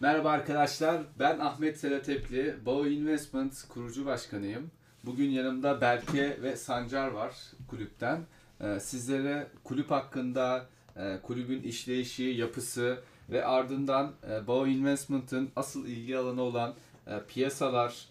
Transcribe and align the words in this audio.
Merhaba 0.00 0.30
arkadaşlar, 0.30 1.02
ben 1.18 1.38
Ahmet 1.38 1.78
Sedatepli, 1.78 2.56
Bao 2.66 2.86
Investment 2.86 3.68
kurucu 3.68 4.06
başkanıyım. 4.06 4.70
Bugün 5.04 5.30
yanımda 5.30 5.80
Berke 5.80 6.42
ve 6.42 6.56
Sancar 6.56 7.08
var 7.08 7.34
kulüpten. 7.68 8.20
Ee, 8.60 8.80
Sizlere 8.80 9.46
kulüp 9.64 9.90
hakkında, 9.90 10.66
e, 10.96 11.18
kulübün 11.22 11.62
işleyişi, 11.62 12.22
yapısı 12.22 12.98
ve 13.30 13.44
ardından 13.44 14.12
e, 14.30 14.46
Bao 14.46 14.66
Investment'ın 14.66 15.50
asıl 15.56 15.86
ilgi 15.86 16.18
alanı 16.18 16.42
olan 16.42 16.74
e, 17.06 17.20
piyasalar, 17.28 18.08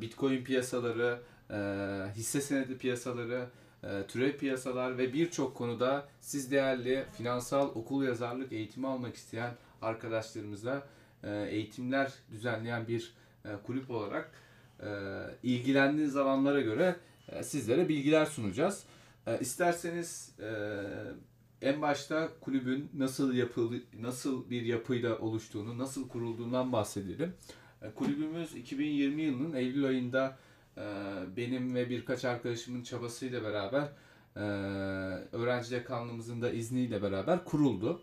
Bitcoin 0.00 0.44
piyasaları, 0.44 1.18
hisse 2.14 2.40
senedi 2.40 2.78
piyasaları, 2.78 3.46
türev 4.08 4.36
piyasalar 4.38 4.98
ve 4.98 5.12
birçok 5.12 5.54
konuda 5.54 6.08
siz 6.20 6.50
değerli 6.50 7.04
finansal 7.16 7.68
okul 7.68 8.04
yazarlık 8.04 8.52
eğitimi 8.52 8.88
almak 8.88 9.14
isteyen 9.14 9.50
arkadaşlarımıza 9.82 10.82
eğitimler 11.30 12.12
düzenleyen 12.30 12.88
bir 12.88 13.14
e, 13.44 13.48
kulüp 13.66 13.90
olarak 13.90 14.30
e, 14.80 14.88
ilgilendiğiniz 15.42 16.16
alanlara 16.16 16.60
göre 16.60 16.96
e, 17.28 17.42
sizlere 17.42 17.88
bilgiler 17.88 18.26
sunacağız. 18.26 18.84
E, 19.26 19.38
İsterseniz 19.40 20.32
e, 20.40 20.50
en 21.62 21.82
başta 21.82 22.28
kulübün 22.40 22.90
nasıl 22.94 23.34
yapılı, 23.34 23.76
nasıl 24.00 24.50
bir 24.50 24.62
yapıyla 24.62 25.18
oluştuğunu, 25.18 25.78
nasıl 25.78 26.08
kurulduğundan 26.08 26.72
bahsedelim. 26.72 27.32
E, 27.82 27.90
Kulübümüz 27.90 28.54
2020 28.54 29.22
yılının 29.22 29.54
Eylül 29.54 29.84
ayında 29.84 30.36
e, 30.76 30.82
benim 31.36 31.74
ve 31.74 31.90
birkaç 31.90 32.24
arkadaşımın 32.24 32.82
çabasıyla 32.82 33.42
beraber 33.42 33.88
e, 34.36 34.40
öğrenci 35.32 35.70
dekanlığımızın 35.70 36.42
da 36.42 36.50
izniyle 36.50 37.02
beraber 37.02 37.44
kuruldu. 37.44 38.02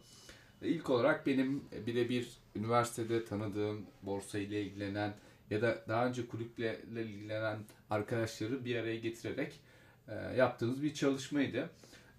İlk 0.62 0.90
olarak 0.90 1.28
benim 1.28 1.64
birebir 1.88 2.38
üniversitede 2.56 3.26
tanıdığım, 3.26 3.86
borsa 4.04 4.40
ile 4.40 4.62
ilgilenen 4.62 5.14
ya 5.50 5.62
da 5.62 5.84
daha 5.88 6.08
önce 6.08 6.28
kulüple 6.28 6.82
ilgilenen 6.92 7.60
arkadaşları 7.90 8.66
bir 8.66 8.76
araya 8.76 8.96
getirerek 8.96 9.60
e, 10.08 10.14
yaptığımız 10.38 10.84
bir 10.84 10.94
çalışmaydı. 10.94 11.70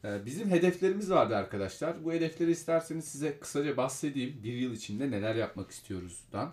E, 0.04 0.26
bizim 0.26 0.50
hedeflerimiz 0.50 1.10
vardı 1.10 1.36
arkadaşlar. 1.36 2.04
Bu 2.04 2.12
hedefleri 2.12 2.50
isterseniz 2.50 3.04
size 3.04 3.38
kısaca 3.38 3.76
bahsedeyim. 3.76 4.42
Bir 4.42 4.52
yıl 4.52 4.72
içinde 4.72 5.10
neler 5.10 5.34
yapmak 5.34 5.70
istiyoruzdan. 5.70 6.52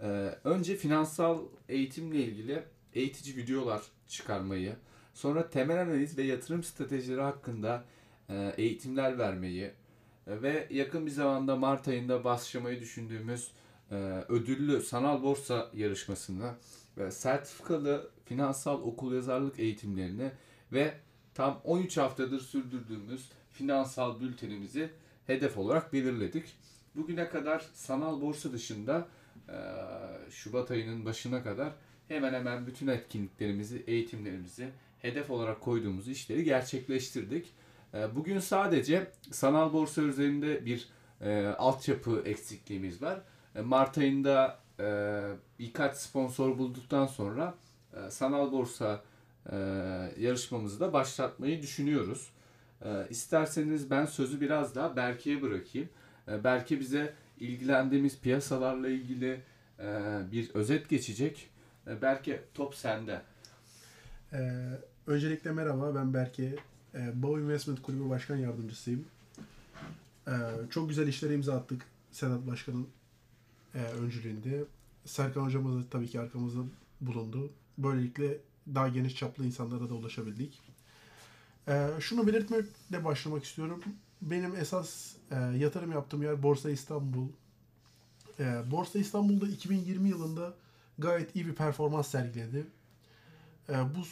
E, 0.00 0.06
önce 0.44 0.76
finansal 0.76 1.42
eğitimle 1.68 2.18
ilgili 2.18 2.62
eğitici 2.94 3.36
videolar 3.36 3.82
çıkarmayı, 4.08 4.76
sonra 5.14 5.50
temel 5.50 5.82
analiz 5.82 6.18
ve 6.18 6.22
yatırım 6.22 6.62
stratejileri 6.62 7.20
hakkında 7.20 7.84
eğitimler 8.56 9.18
vermeyi, 9.18 9.70
ve 10.26 10.66
yakın 10.70 11.06
bir 11.06 11.10
zamanda 11.10 11.56
Mart 11.56 11.88
ayında 11.88 12.24
başlamayı 12.24 12.80
düşündüğümüz 12.80 13.50
e, 13.90 13.94
ödüllü 14.28 14.82
sanal 14.82 15.22
borsa 15.22 15.70
yarışmasını 15.74 16.54
ve 16.98 17.10
sertifikalı 17.10 18.10
finansal 18.24 18.82
okul 18.82 19.14
yazarlık 19.14 19.58
eğitimlerini 19.58 20.30
ve 20.72 20.94
tam 21.34 21.60
13 21.64 21.96
haftadır 21.96 22.40
sürdürdüğümüz 22.40 23.28
finansal 23.52 24.20
bültenimizi 24.20 24.90
hedef 25.26 25.58
olarak 25.58 25.92
belirledik. 25.92 26.56
Bugüne 26.96 27.28
kadar 27.28 27.66
sanal 27.74 28.20
borsa 28.20 28.52
dışında 28.52 29.08
e, 29.48 29.56
Şubat 30.30 30.70
ayının 30.70 31.04
başına 31.04 31.42
kadar 31.42 31.72
hemen 32.08 32.34
hemen 32.34 32.66
bütün 32.66 32.86
etkinliklerimizi, 32.86 33.84
eğitimlerimizi 33.86 34.68
hedef 34.98 35.30
olarak 35.30 35.60
koyduğumuz 35.60 36.08
işleri 36.08 36.44
gerçekleştirdik. 36.44 37.52
E, 37.96 38.16
Bugün 38.16 38.38
sadece 38.38 39.06
sanal 39.30 39.72
borsa 39.72 40.02
üzerinde 40.02 40.66
bir 40.66 40.88
e, 41.20 41.46
altyapı 41.46 42.22
eksikliğimiz 42.24 43.02
var. 43.02 43.20
E, 43.54 43.60
Mart 43.60 43.98
ayında 43.98 44.58
e, 44.80 45.22
birkaç 45.58 45.96
sponsor 45.96 46.58
bulduktan 46.58 47.06
sonra 47.06 47.54
e, 47.94 48.10
sanal 48.10 48.52
borsa 48.52 49.02
e, 49.52 49.56
yarışmamızı 50.18 50.80
da 50.80 50.92
başlatmayı 50.92 51.62
düşünüyoruz. 51.62 52.30
E, 52.84 53.06
isterseniz 53.10 53.90
ben 53.90 54.06
sözü 54.06 54.40
biraz 54.40 54.74
daha 54.74 54.96
Berke'ye 54.96 55.42
bırakayım. 55.42 55.88
E, 56.28 56.44
Berke 56.44 56.80
bize 56.80 57.14
ilgilendiğimiz 57.40 58.20
piyasalarla 58.20 58.88
ilgili 58.88 59.40
e, 59.78 60.18
bir 60.32 60.50
özet 60.54 60.88
geçecek. 60.88 61.50
E, 61.86 62.02
Berke 62.02 62.44
top 62.54 62.74
sende. 62.74 63.22
Ee, 64.32 64.38
öncelikle 65.06 65.52
merhaba, 65.52 65.94
ben 65.94 66.14
Berke. 66.14 66.56
Ee, 66.96 67.22
Bao 67.22 67.38
Investment 67.38 67.82
Kulübü 67.82 68.10
Başkan 68.10 68.36
Yardımcısıyım. 68.36 69.04
Ee, 70.28 70.32
çok 70.70 70.88
güzel 70.88 71.08
işlere 71.08 71.34
imza 71.34 71.56
attık 71.56 71.82
Sedat 72.12 72.46
Başkan'ın 72.46 72.88
e, 73.74 73.78
öncülüğünde. 73.78 74.64
Serkan 75.04 75.44
Hocamız 75.44 75.84
da 75.84 75.90
tabii 75.90 76.08
ki 76.08 76.20
arkamızda 76.20 76.60
bulundu. 77.00 77.50
Böylelikle 77.78 78.38
daha 78.74 78.88
geniş 78.88 79.16
çaplı 79.16 79.46
insanlara 79.46 79.90
da 79.90 79.94
ulaşabildik. 79.94 80.60
Ee, 81.68 81.88
şunu 82.00 82.26
belirtmekle 82.26 83.04
başlamak 83.04 83.44
istiyorum. 83.44 83.82
Benim 84.22 84.56
esas 84.56 85.12
e, 85.30 85.36
yatırım 85.36 85.92
yaptığım 85.92 86.22
yer 86.22 86.42
Borsa 86.42 86.70
İstanbul. 86.70 87.28
Ee, 88.40 88.62
Borsa 88.70 88.98
İstanbul'da 88.98 89.48
2020 89.48 90.08
yılında 90.08 90.54
gayet 90.98 91.36
iyi 91.36 91.46
bir 91.46 91.54
performans 91.54 92.08
sergiledi. 92.08 92.66
Ee, 93.68 93.72
bu 93.72 94.04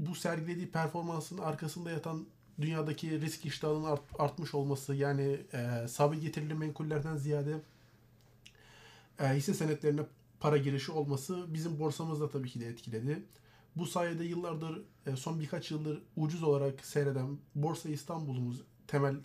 bu 0.00 0.14
sergilediği 0.14 0.70
performansın 0.70 1.38
arkasında 1.38 1.90
yatan 1.90 2.26
dünyadaki 2.60 3.20
risk 3.20 3.46
iştahının 3.46 3.84
art- 3.84 4.20
artmış 4.20 4.54
olması 4.54 4.94
yani 4.94 5.40
e, 5.52 5.88
sabit 5.88 6.22
getirili 6.22 6.54
menkullerden 6.54 7.16
ziyade 7.16 7.60
e, 9.18 9.28
hisse 9.28 9.54
senetlerine 9.54 10.00
para 10.40 10.56
girişi 10.56 10.92
olması 10.92 11.54
bizim 11.54 11.78
borsamızda 11.78 12.30
tabii 12.30 12.48
ki 12.48 12.60
de 12.60 12.66
etkiledi. 12.66 13.22
Bu 13.76 13.86
sayede 13.86 14.24
yıllardır 14.24 14.82
e, 15.06 15.16
son 15.16 15.40
birkaç 15.40 15.70
yıldır 15.70 16.02
ucuz 16.16 16.42
olarak 16.42 16.84
seyreden 16.84 17.38
Borsa 17.54 17.88
İstanbul'umuz 17.88 18.62
temel 18.86 19.16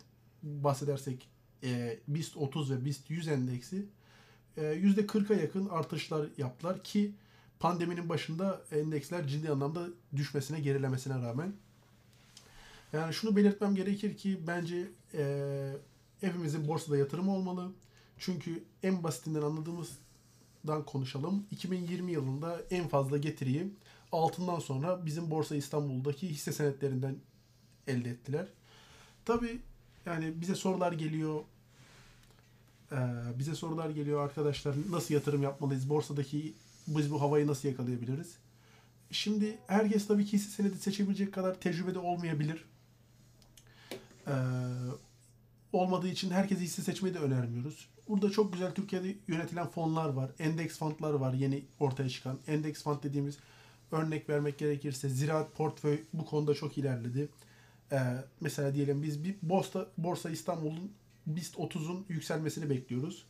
bahsedersek 0.43 1.29
e, 1.63 1.99
BIST 2.07 2.37
30 2.37 2.71
ve 2.71 2.85
BIST 2.85 3.09
100 3.09 3.27
endeksi 3.27 3.85
e, 4.57 4.61
%40'a 4.61 5.41
yakın 5.41 5.69
artışlar 5.69 6.27
yaptılar 6.37 6.83
ki 6.83 7.15
pandeminin 7.59 8.09
başında 8.09 8.61
endeksler 8.71 9.27
ciddi 9.27 9.51
anlamda 9.51 9.87
düşmesine, 10.15 10.59
gerilemesine 10.59 11.21
rağmen. 11.21 11.53
Yani 12.93 13.13
şunu 13.13 13.35
belirtmem 13.35 13.75
gerekir 13.75 14.17
ki 14.17 14.39
bence 14.47 14.87
e, 15.13 15.71
hepimizin 16.21 16.67
borsada 16.67 16.97
yatırım 16.97 17.29
olmalı. 17.29 17.71
Çünkü 18.17 18.63
en 18.83 19.03
basitinden 19.03 19.41
anladığımızdan 19.41 20.85
konuşalım. 20.85 21.45
2020 21.51 22.11
yılında 22.11 22.61
en 22.71 22.87
fazla 22.87 23.17
getiriyi 23.17 23.73
altından 24.11 24.59
sonra 24.59 25.05
bizim 25.05 25.31
Borsa 25.31 25.55
İstanbul'daki 25.55 26.29
hisse 26.29 26.51
senetlerinden 26.51 27.15
elde 27.87 28.09
ettiler. 28.09 28.47
Tabi 29.25 29.59
yani 30.05 30.41
bize 30.41 30.55
sorular 30.55 30.91
geliyor. 30.91 31.41
Ee, 32.91 32.97
bize 33.39 33.55
sorular 33.55 33.89
geliyor 33.89 34.23
arkadaşlar 34.23 34.75
nasıl 34.89 35.13
yatırım 35.13 35.43
yapmalıyız? 35.43 35.89
Borsadaki 35.89 36.53
biz 36.87 37.11
bu 37.11 37.21
havayı 37.21 37.47
nasıl 37.47 37.67
yakalayabiliriz? 37.67 38.37
Şimdi 39.11 39.57
herkes 39.67 40.07
tabii 40.07 40.25
ki 40.25 40.33
hisse 40.33 40.49
senedi 40.49 40.77
seçebilecek 40.77 41.33
kadar 41.33 41.59
tecrübede 41.59 41.99
olmayabilir. 41.99 42.65
Ee, 44.27 44.31
olmadığı 45.73 46.07
için 46.07 46.31
herkese 46.31 46.61
hisse 46.61 46.81
seçmeyi 46.81 47.15
de 47.15 47.19
önermiyoruz. 47.19 47.89
Burada 48.07 48.31
çok 48.31 48.53
güzel 48.53 48.71
Türkiye'de 48.71 49.15
yönetilen 49.27 49.67
fonlar 49.67 50.09
var. 50.09 50.31
Endeks 50.39 50.77
fondlar 50.77 51.13
var 51.13 51.33
yeni 51.33 51.63
ortaya 51.79 52.09
çıkan. 52.09 52.37
Endeks 52.47 52.83
fond 52.83 53.03
dediğimiz 53.03 53.37
örnek 53.91 54.29
vermek 54.29 54.57
gerekirse 54.57 55.09
ziraat 55.09 55.55
portföy 55.55 56.03
bu 56.13 56.25
konuda 56.25 56.53
çok 56.53 56.77
ilerledi. 56.77 57.29
Ee, 57.91 57.97
mesela 58.41 58.75
diyelim 58.75 59.03
biz 59.03 59.23
bir 59.23 59.35
borsa, 59.41 59.87
borsa 59.97 60.29
İstanbul'un 60.29 60.91
BIST 61.27 61.55
30'un 61.55 62.05
yükselmesini 62.09 62.69
bekliyoruz. 62.69 63.25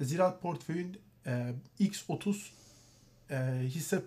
Ziraat 0.00 0.42
portföyün 0.42 0.98
e, 1.26 1.54
X30 1.80 2.50
e, 3.30 3.36
hisse 3.64 4.02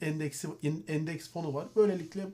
endeksi 0.00 0.48
endeks 0.88 1.30
fonu 1.30 1.54
var. 1.54 1.68
Böylelikle 1.76 2.28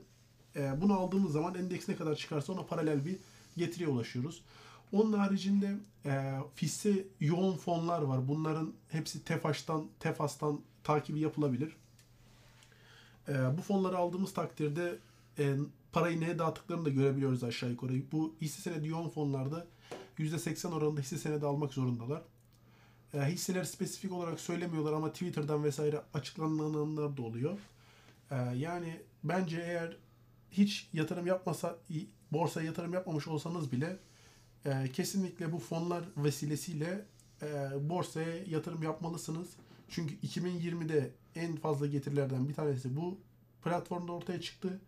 e, 0.55 0.81
bunu 0.81 0.99
aldığımız 0.99 1.31
zaman 1.31 1.55
endeks 1.55 1.89
ne 1.89 1.95
kadar 1.95 2.15
çıkarsa 2.15 2.53
ona 2.53 2.65
paralel 2.65 3.05
bir 3.05 3.15
getiriye 3.57 3.89
ulaşıyoruz. 3.89 4.43
Onun 4.91 5.13
haricinde 5.13 5.75
e, 6.05 6.37
hisse 6.61 7.07
yoğun 7.19 7.57
fonlar 7.57 8.01
var. 8.01 8.27
Bunların 8.27 8.73
hepsi 8.89 9.23
TEFAŞ'tan, 9.23 9.87
TEFAS'tan 9.99 10.61
takibi 10.83 11.19
yapılabilir. 11.19 11.75
E, 13.27 13.33
bu 13.57 13.61
fonları 13.61 13.97
aldığımız 13.97 14.33
takdirde 14.33 14.99
e, 15.39 15.55
parayı 15.91 16.21
neye 16.21 16.39
dağıttıklarını 16.39 16.85
da 16.85 16.89
görebiliyoruz 16.89 17.43
aşağı 17.43 17.69
yukarı. 17.69 17.93
Bu 18.11 18.35
hisse 18.41 18.61
senedi 18.61 18.87
yoğun 18.87 19.09
fonlarda 19.09 19.67
%80 20.19 20.67
oranında 20.67 21.01
hisse 21.01 21.17
senedi 21.17 21.45
almak 21.45 21.73
zorundalar. 21.73 22.21
E, 23.13 23.19
hisseler 23.19 23.63
spesifik 23.63 24.11
olarak 24.11 24.39
söylemiyorlar 24.39 24.93
ama 24.93 25.11
Twitter'dan 25.11 25.63
vesaire 25.63 26.01
açıklananlar 26.13 27.17
da 27.17 27.21
oluyor. 27.21 27.59
E, 28.31 28.35
yani 28.35 29.01
bence 29.23 29.61
eğer 29.61 29.97
hiç 30.51 30.89
yatırım 30.93 31.27
yapmasa, 31.27 31.77
borsaya 32.31 32.65
yatırım 32.65 32.93
yapmamış 32.93 33.27
olsanız 33.27 33.71
bile 33.71 33.99
e, 34.65 34.91
kesinlikle 34.93 35.51
bu 35.51 35.59
fonlar 35.59 36.03
vesilesiyle 36.17 37.05
e, 37.41 37.69
borsaya 37.89 38.43
yatırım 38.43 38.83
yapmalısınız. 38.83 39.47
Çünkü 39.89 40.15
2020'de 40.15 41.11
en 41.35 41.55
fazla 41.55 41.87
getirilerden 41.87 42.49
bir 42.49 42.53
tanesi 42.53 42.95
bu 42.95 43.17
platformda 43.63 44.11
ortaya 44.11 44.41
çıktı. 44.41 44.79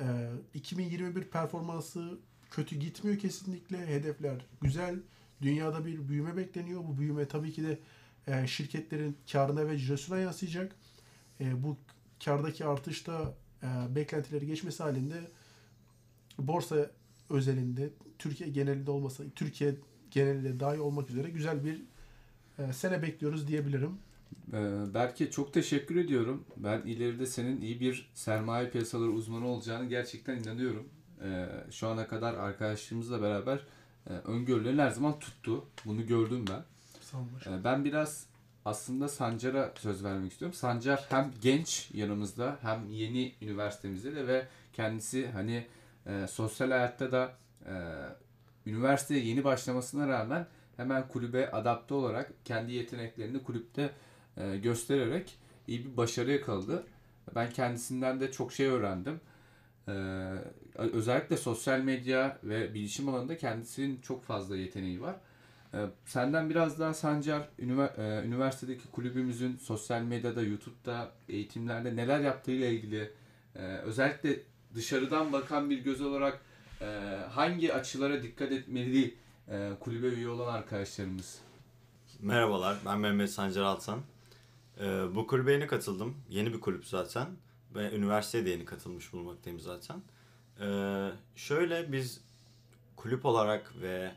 E, 0.00 0.30
2021 0.54 1.24
performansı 1.24 2.18
kötü 2.50 2.76
gitmiyor 2.76 3.18
kesinlikle. 3.18 3.86
Hedefler 3.86 4.46
güzel. 4.60 5.00
Dünyada 5.42 5.86
bir 5.86 6.08
büyüme 6.08 6.36
bekleniyor. 6.36 6.80
Bu 6.84 6.98
büyüme 6.98 7.28
tabii 7.28 7.52
ki 7.52 7.62
de 7.62 7.78
e, 8.26 8.46
şirketlerin 8.46 9.16
karına 9.32 9.68
ve 9.68 9.78
cirosuna 9.78 10.18
yansıyacak. 10.18 10.76
E, 11.40 11.62
bu 11.62 11.76
kardaki 12.24 12.64
artış 12.64 13.06
da 13.06 13.34
e, 13.62 13.94
beklentileri 13.94 14.46
geçmesi 14.46 14.82
halinde 14.82 15.30
borsa 16.38 16.90
özelinde 17.30 17.90
Türkiye 18.18 18.50
genelinde 18.50 18.90
olmasa 18.90 19.24
Türkiye 19.34 19.74
genelinde 20.10 20.60
dahi 20.60 20.80
olmak 20.80 21.10
üzere 21.10 21.30
güzel 21.30 21.64
bir 21.64 21.82
e, 22.58 22.72
sene 22.72 23.02
bekliyoruz 23.02 23.48
diyebilirim. 23.48 23.98
Ee, 24.52 24.94
Berke 24.94 25.30
çok 25.30 25.54
teşekkür 25.54 25.96
ediyorum. 25.96 26.44
Ben 26.56 26.80
ileride 26.80 27.26
senin 27.26 27.60
iyi 27.60 27.80
bir 27.80 28.10
sermaye 28.14 28.70
piyasaları 28.70 29.10
uzmanı 29.10 29.46
olacağını 29.46 29.88
gerçekten 29.88 30.36
inanıyorum. 30.36 30.88
Ee, 31.22 31.46
şu 31.70 31.88
ana 31.88 32.08
kadar 32.08 32.34
arkadaşlarımızla 32.34 33.22
beraber 33.22 33.56
e, 33.56 33.62
öngörülerin 34.12 34.78
her 34.78 34.90
zaman 34.90 35.18
tuttu. 35.18 35.64
Bunu 35.84 36.06
gördüm 36.06 36.44
ben. 36.50 36.62
Başkanım. 37.34 37.60
Ee, 37.60 37.64
Ben 37.64 37.84
biraz 37.84 38.26
aslında 38.64 39.08
Sancar'a 39.08 39.72
söz 39.78 40.04
vermek 40.04 40.32
istiyorum. 40.32 40.54
Sancar 40.54 41.06
hem 41.08 41.32
genç 41.42 41.90
yanımızda 41.94 42.58
hem 42.62 42.90
yeni 42.90 43.34
üniversitemizde 43.42 44.16
de 44.16 44.26
ve 44.26 44.46
kendisi 44.72 45.28
hani 45.28 45.66
e, 46.06 46.26
sosyal 46.26 46.70
hayatta 46.70 47.12
da 47.12 47.32
e, 47.66 47.74
üniversiteye 48.66 49.24
yeni 49.24 49.44
başlamasına 49.44 50.08
rağmen 50.08 50.46
hemen 50.76 51.08
kulübe 51.08 51.50
adapte 51.50 51.94
olarak 51.94 52.32
kendi 52.44 52.72
yeteneklerini 52.72 53.42
kulüpte 53.42 53.90
e, 54.36 54.56
göstererek 54.56 55.38
iyi 55.66 55.84
bir 55.84 55.96
başarı 55.96 56.30
yakaladı. 56.32 56.86
Ben 57.34 57.50
kendisinden 57.50 58.20
de 58.20 58.32
çok 58.32 58.52
şey 58.52 58.66
öğrendim. 58.66 59.20
Ee, 59.88 59.92
özellikle 60.74 61.36
sosyal 61.36 61.80
medya 61.80 62.38
ve 62.44 62.74
bilişim 62.74 63.08
alanında 63.08 63.36
kendisinin 63.36 64.00
çok 64.00 64.24
fazla 64.24 64.56
yeteneği 64.56 65.00
var. 65.02 65.16
Ee, 65.74 65.86
Senden 66.04 66.50
biraz 66.50 66.80
daha 66.80 66.94
Sancar, 66.94 67.48
e, 67.58 68.22
üniversitedeki 68.26 68.88
kulübümüzün 68.88 69.56
sosyal 69.56 70.02
medyada, 70.02 70.42
YouTube'da, 70.42 71.12
eğitimlerde 71.28 71.96
neler 71.96 72.20
yaptığıyla 72.20 72.66
ilgili 72.66 73.10
e, 73.56 73.60
özellikle 73.60 74.40
dışarıdan 74.74 75.32
bakan 75.32 75.70
bir 75.70 75.78
göz 75.78 76.00
olarak 76.00 76.40
e, 76.80 76.86
hangi 77.30 77.74
açılara 77.74 78.22
dikkat 78.22 78.52
etmeli 78.52 79.14
kulübe 79.80 80.06
üye 80.06 80.28
olan 80.28 80.54
arkadaşlarımız? 80.54 81.38
Merhabalar, 82.20 82.76
ben 82.86 82.98
Mehmet 82.98 83.30
Sancar 83.30 83.62
Altan. 83.62 84.00
Ee, 84.80 85.14
bu 85.14 85.26
kulübe 85.26 85.52
yeni 85.52 85.66
katıldım. 85.66 86.16
Yeni 86.30 86.52
bir 86.52 86.60
kulüp 86.60 86.86
zaten. 86.86 87.26
Ve 87.78 87.96
üniversiteye 87.96 88.44
de 88.44 88.50
yeni 88.50 88.64
katılmış 88.64 89.12
bulunmaktayım 89.12 89.60
zaten. 89.60 90.02
Ee, 90.60 91.10
şöyle 91.36 91.92
biz 91.92 92.20
kulüp 92.96 93.26
olarak 93.26 93.74
ve 93.80 94.12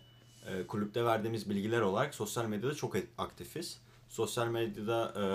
e, 0.47 0.67
kulüpte 0.67 1.05
verdiğimiz 1.05 1.49
bilgiler 1.49 1.81
olarak 1.81 2.15
sosyal 2.15 2.45
medyada 2.45 2.75
çok 2.75 2.95
aktifiz. 3.17 3.81
Sosyal 4.09 4.47
medyada 4.47 5.13
e, 5.17 5.25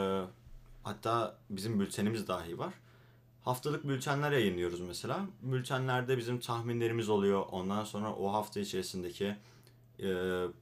hatta 0.82 1.38
bizim 1.50 1.81
bültenimiz 1.81 2.28
dahi 2.28 2.58
var. 2.58 2.75
Haftalık 3.44 3.88
bültenler 3.88 4.32
yayınlıyoruz 4.32 4.81
mesela. 4.81 5.26
Bültenlerde 5.43 6.19
bizim 6.19 6.40
tahminlerimiz 6.40 7.08
oluyor. 7.08 7.46
Ondan 7.50 7.84
sonra 7.84 8.14
o 8.14 8.32
hafta 8.32 8.61
içerisindeki 8.61 9.37
e, 10.00 10.06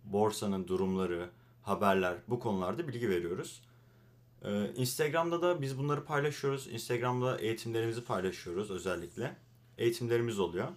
borsanın 0.04 0.68
durumları, 0.68 1.30
haberler 1.62 2.16
bu 2.28 2.40
konularda 2.40 2.88
bilgi 2.88 3.08
veriyoruz. 3.08 3.62
Ee, 4.44 4.70
Instagram'da 4.76 5.42
da 5.42 5.62
biz 5.62 5.78
bunları 5.78 6.04
paylaşıyoruz. 6.04 6.66
Instagram'da 6.66 7.38
eğitimlerimizi 7.38 8.04
paylaşıyoruz 8.04 8.70
özellikle. 8.70 9.36
Eğitimlerimiz 9.78 10.38
oluyor. 10.38 10.68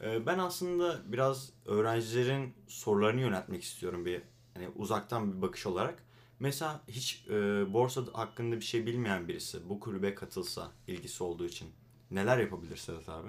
Ee, 0.00 0.26
ben 0.26 0.38
aslında 0.38 1.12
biraz 1.12 1.50
öğrencilerin 1.66 2.54
sorularını 2.68 3.20
yöneltmek 3.20 3.62
istiyorum 3.62 4.04
bir 4.04 4.22
hani 4.54 4.68
uzaktan 4.76 5.32
bir 5.32 5.42
bakış 5.42 5.66
olarak. 5.66 6.02
Mesela 6.40 6.80
hiç 6.88 7.24
e, 7.28 7.32
borsa 7.72 8.02
hakkında 8.12 8.56
bir 8.56 8.64
şey 8.64 8.86
bilmeyen 8.86 9.28
birisi 9.28 9.68
bu 9.68 9.80
kulübe 9.80 10.14
katılsa 10.14 10.70
ilgisi 10.86 11.24
olduğu 11.24 11.46
için 11.46 11.68
neler 12.10 12.38
yapabilir 12.38 12.76
Sedat 12.76 13.08
abi? 13.08 13.28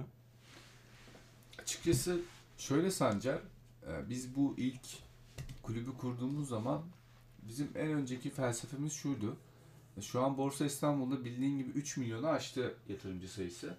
Açıkçası 1.62 2.20
şöyle 2.58 2.92
Sancar, 2.92 3.40
e, 3.88 4.10
biz 4.10 4.36
bu 4.36 4.56
ilk 4.58 4.82
kulübü 5.64 5.98
kurduğumuz 5.98 6.50
zaman 6.50 6.82
bizim 7.42 7.70
en 7.76 7.92
önceki 7.92 8.30
felsefemiz 8.30 8.94
şuydu. 8.94 9.36
Şu 10.02 10.24
an 10.24 10.38
Borsa 10.38 10.66
İstanbul'da 10.66 11.26
bildiğin 11.26 11.58
gibi 11.58 11.70
3 11.70 11.98
milyonu 11.98 12.28
aştı 12.28 12.76
yatırımcı 12.90 13.32
sayısı. 13.34 13.78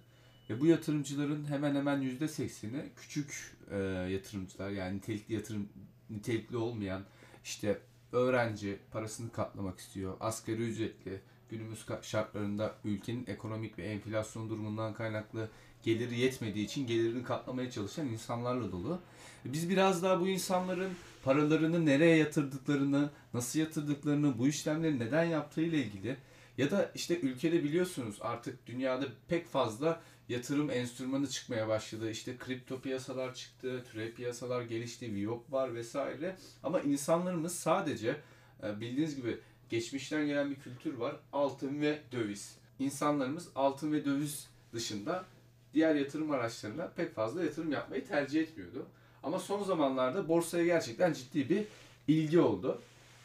Ve 0.49 0.59
bu 0.61 0.65
yatırımcıların 0.65 1.45
hemen 1.45 1.75
hemen 1.75 2.01
%80'i 2.01 2.91
küçük 2.95 3.57
e, 3.71 3.77
yatırımcılar 3.87 4.69
yani 4.69 4.97
nitelikli 4.97 5.33
yatırım 5.33 5.69
nitelikli 6.09 6.57
olmayan 6.57 7.03
işte 7.43 7.79
öğrenci 8.11 8.79
parasını 8.91 9.31
katlamak 9.31 9.79
istiyor, 9.79 10.17
asgari 10.19 10.61
ücretli, 10.61 11.21
günümüz 11.49 11.85
şartlarında 12.01 12.75
ülkenin 12.85 13.25
ekonomik 13.27 13.77
ve 13.77 13.83
enflasyon 13.83 14.49
durumundan 14.49 14.93
kaynaklı 14.93 15.49
geliri 15.83 16.19
yetmediği 16.19 16.65
için 16.65 16.87
gelirini 16.87 17.23
katlamaya 17.23 17.71
çalışan 17.71 18.07
insanlarla 18.07 18.71
dolu. 18.71 18.99
Biz 19.45 19.69
biraz 19.69 20.03
daha 20.03 20.19
bu 20.19 20.27
insanların 20.27 20.91
paralarını 21.23 21.85
nereye 21.85 22.17
yatırdıklarını, 22.17 23.09
nasıl 23.33 23.59
yatırdıklarını, 23.59 24.37
bu 24.37 24.47
işlemleri 24.47 24.99
neden 24.99 25.23
yaptığıyla 25.23 25.77
ilgili 25.77 26.17
ya 26.57 26.71
da 26.71 26.91
işte 26.95 27.19
ülkede 27.19 27.63
biliyorsunuz 27.63 28.17
artık 28.21 28.67
dünyada 28.67 29.05
pek 29.27 29.47
fazla 29.47 30.01
yatırım 30.29 30.69
enstrümanı 30.69 31.29
çıkmaya 31.29 31.67
başladı. 31.67 32.09
İşte 32.11 32.37
kripto 32.37 32.81
piyasalar 32.81 33.33
çıktı, 33.33 33.83
türev 33.91 34.13
piyasalar 34.13 34.61
gelişti, 34.61 35.13
Viyop 35.15 35.51
var 35.51 35.75
vesaire. 35.75 36.37
Ama 36.63 36.81
insanlarımız 36.81 37.55
sadece 37.55 38.17
e, 38.63 38.79
bildiğiniz 38.79 39.15
gibi 39.15 39.39
geçmişten 39.69 40.25
gelen 40.25 40.51
bir 40.51 40.55
kültür 40.55 40.93
var. 40.93 41.15
Altın 41.33 41.81
ve 41.81 42.01
döviz. 42.11 42.57
İnsanlarımız 42.79 43.49
altın 43.55 43.91
ve 43.91 44.05
döviz 44.05 44.47
dışında 44.73 45.25
diğer 45.73 45.95
yatırım 45.95 46.31
araçlarına 46.31 46.87
pek 46.87 47.15
fazla 47.15 47.43
yatırım 47.43 47.71
yapmayı 47.71 48.07
tercih 48.07 48.41
etmiyordu. 48.41 48.85
Ama 49.23 49.39
son 49.39 49.63
zamanlarda 49.63 50.27
borsaya 50.27 50.65
gerçekten 50.65 51.13
ciddi 51.13 51.49
bir 51.49 51.65
ilgi 52.07 52.39
oldu. 52.39 52.81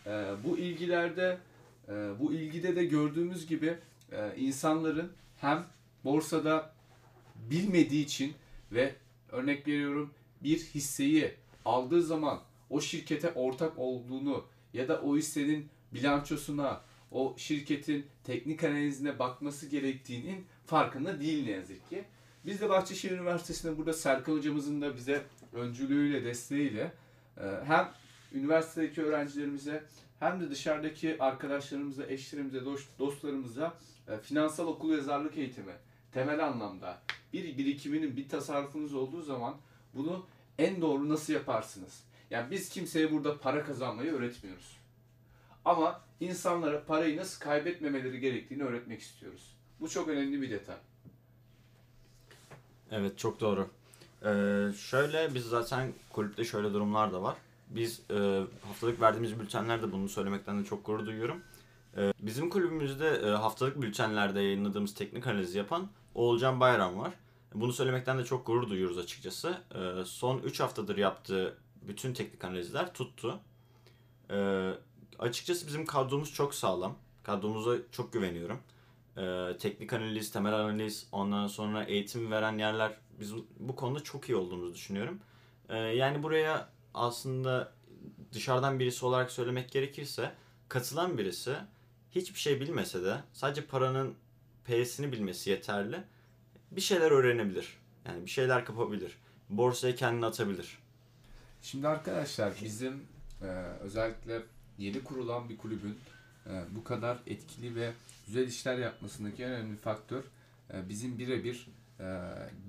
Ee, 0.07 0.25
bu 0.45 0.59
ilgilerde 0.59 1.39
e, 1.89 1.93
bu 2.21 2.33
ilgide 2.33 2.77
de 2.77 2.85
gördüğümüz 2.85 3.47
gibi 3.47 3.77
e, 4.13 4.37
insanların 4.37 5.13
hem 5.37 5.67
borsada 6.05 6.73
bilmediği 7.51 8.05
için 8.05 8.35
ve 8.73 8.95
örnek 9.33 9.69
veriyorum 9.69 10.15
bir 10.43 10.59
hisseyi 10.59 11.35
aldığı 11.65 12.03
zaman 12.03 12.41
o 12.71 12.81
şirkete 12.81 13.33
ortak 13.33 13.79
olduğunu 13.79 14.45
ya 14.73 14.89
da 14.89 15.01
o 15.03 15.17
hissenin 15.17 15.69
bilançosuna, 15.95 16.81
o 17.11 17.35
şirketin 17.39 18.07
teknik 18.25 18.65
analizine 18.65 19.19
bakması 19.19 19.67
gerektiğinin 19.67 20.47
farkında 20.67 21.21
değil 21.21 21.45
ne 21.45 21.51
yazık 21.51 21.91
ki. 21.91 22.05
Biz 22.49 22.61
de 22.61 22.69
Bahçeşehir 22.69 23.13
Üniversitesi'nde 23.13 23.79
burada 23.79 23.93
Serkan 23.93 24.33
hocamızın 24.33 24.81
da 24.81 24.97
bize 24.97 25.23
öncülüğüyle, 25.53 26.25
desteğiyle 26.25 26.93
e, 27.37 27.43
hem 27.65 27.89
üniversitedeki 28.33 29.03
öğrencilerimize 29.03 29.85
hem 30.21 30.41
de 30.41 30.51
dışarıdaki 30.51 31.17
arkadaşlarımıza, 31.23 32.07
eşlerimize, 32.07 32.59
dost- 32.59 32.99
dostlarımıza 32.99 33.75
e, 34.09 34.19
finansal 34.19 34.67
okul 34.67 34.93
yazarlık 34.93 35.39
eğitimi 35.39 35.73
temel 36.13 36.47
anlamda 36.47 36.99
bir 37.33 37.59
birikiminin, 37.59 38.17
bir 38.17 38.29
tasarrufunuz 38.29 38.95
olduğu 38.95 39.23
zaman 39.23 39.57
bunu 39.95 40.27
en 40.59 40.81
doğru 40.81 41.09
nasıl 41.09 41.33
yaparsınız? 41.33 42.05
Yani 42.31 42.51
biz 42.51 42.69
kimseye 42.69 43.13
burada 43.13 43.39
para 43.39 43.65
kazanmayı 43.65 44.13
öğretmiyoruz. 44.13 44.77
Ama 45.65 46.01
insanlara 46.21 46.85
parayı 46.85 47.17
nasıl 47.17 47.41
kaybetmemeleri 47.41 48.21
gerektiğini 48.21 48.63
öğretmek 48.63 49.01
istiyoruz. 49.01 49.57
Bu 49.81 49.89
çok 49.89 50.09
önemli 50.09 50.43
bir 50.43 50.51
detay. 50.51 50.77
Evet 52.93 53.19
çok 53.19 53.41
doğru. 53.41 53.69
Ee, 54.25 54.73
şöyle 54.77 55.35
biz 55.35 55.45
zaten 55.45 55.93
kulüpte 56.13 56.45
şöyle 56.45 56.73
durumlar 56.73 57.13
da 57.13 57.23
var. 57.23 57.37
Biz 57.71 58.01
e, 58.11 58.43
haftalık 58.67 59.01
verdiğimiz 59.01 59.41
bültenlerde 59.41 59.93
bunu 59.93 60.09
söylemekten 60.09 60.61
de 60.61 60.65
çok 60.65 60.87
gurur 60.87 61.07
duyuyorum. 61.07 61.43
Ee, 61.97 62.13
bizim 62.21 62.51
kulübümüzde 62.51 63.09
e, 63.09 63.31
haftalık 63.31 63.83
bültenlerde 63.83 64.41
yayınladığımız 64.41 64.95
teknik 64.95 65.27
analizi 65.27 65.59
yapan 65.59 65.89
Oğulcan 66.15 66.61
Bayram 66.61 66.99
var. 66.99 67.13
Bunu 67.55 67.73
söylemekten 67.73 68.19
de 68.19 68.25
çok 68.25 68.47
gurur 68.47 68.69
duyuyoruz 68.69 68.99
açıkçası. 68.99 69.59
Ee, 69.75 70.05
son 70.05 70.39
3 70.39 70.61
haftadır 70.61 70.97
yaptığı 70.97 71.57
bütün 71.83 72.15
teknik 72.15 72.45
analizler 72.45 72.95
tuttu. 72.95 73.41
Ee, 74.31 74.73
açıkçası 75.19 75.67
bizim 75.67 75.87
kadromuz 75.87 76.35
çok 76.35 76.55
sağlam. 76.55 76.95
Kadromuza 77.23 77.77
çok 77.93 78.13
güveniyorum. 78.13 78.59
Ee, 79.19 79.57
teknik 79.59 79.93
analiz, 79.93 80.31
temel 80.31 80.53
analiz, 80.55 81.09
ondan 81.13 81.47
sonra 81.47 81.85
eğitim 81.85 82.31
veren 82.31 82.59
yerler 82.59 82.93
biz 83.21 83.35
bu 83.59 83.77
konuda 83.77 84.01
çok 84.03 84.29
iyi 84.29 84.37
olduğumuzu 84.37 84.75
düşünüyorum. 84.75 85.21
Ee, 85.69 85.77
yani 85.77 86.23
buraya 86.23 86.69
aslında 86.95 87.73
dışarıdan 88.33 88.79
birisi 88.79 89.07
olarak 89.07 89.31
söylemek 89.31 89.73
gerekirse 89.73 90.33
katılan 90.69 91.19
birisi 91.19 91.57
hiçbir 92.11 92.39
şey 92.39 92.61
bilmese 92.61 93.05
de 93.05 93.17
sadece 93.33 93.65
paranın 93.65 94.15
P'sini 94.65 95.13
bilmesi 95.13 95.51
yeterli. 95.51 96.03
Bir 96.71 96.81
şeyler 96.81 97.11
öğrenebilir. 97.11 97.79
Yani 98.07 98.25
bir 98.25 98.31
şeyler 98.31 98.65
kapabilir. 98.65 99.19
Borsaya 99.49 99.95
kendini 99.95 100.27
atabilir. 100.27 100.79
Şimdi 101.63 101.89
arkadaşlar 101.89 102.53
bizim 102.63 103.07
e, 103.43 103.47
özellikle 103.81 104.43
yeni 104.79 105.05
kurulan 105.05 105.49
bir 105.49 105.57
kulübün 105.59 105.99
bu 106.71 106.85
kadar 106.85 107.19
etkili 107.27 107.75
ve 107.75 107.93
güzel 108.27 108.47
işler 108.47 108.79
yapmasındaki 108.79 109.45
en 109.45 109.51
önemli 109.51 109.77
faktör 109.77 110.25
e, 110.75 110.89
bizim 110.89 111.19
birebir 111.19 111.69
e, 112.01 112.21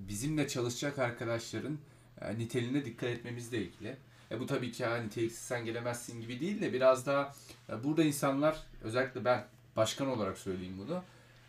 bizimle 0.08 0.48
çalışacak 0.48 0.98
arkadaşların 0.98 1.78
e, 2.20 2.38
niteliğine 2.38 2.84
dikkat 2.84 3.08
etmemizle 3.10 3.58
ilgili. 3.62 3.96
E, 4.30 4.40
bu 4.40 4.46
tabii 4.46 4.72
ki 4.72 4.84
ha, 4.84 4.96
niteliksiz 4.96 5.42
sen 5.42 5.64
gelemezsin 5.64 6.20
gibi 6.20 6.40
değil 6.40 6.60
de 6.60 6.72
biraz 6.72 7.06
daha 7.06 7.34
e, 7.68 7.84
burada 7.84 8.02
insanlar 8.04 8.56
özellikle 8.82 9.24
ben 9.24 9.44
başkan 9.76 10.08
olarak 10.08 10.38
söyleyeyim 10.38 10.74
bunu. 10.78 11.02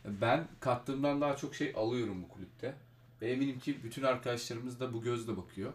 e, 0.05 0.21
Ben 0.21 0.47
kattığımdan 0.59 1.21
daha 1.21 1.35
çok 1.37 1.55
şey 1.55 1.73
alıyorum 1.77 2.23
bu 2.23 2.29
kulüpte. 2.29 2.73
Ve 3.21 3.31
eminim 3.31 3.59
ki 3.59 3.83
bütün 3.83 4.03
arkadaşlarımız 4.03 4.79
da 4.79 4.93
bu 4.93 5.01
gözle 5.01 5.37
bakıyor. 5.37 5.73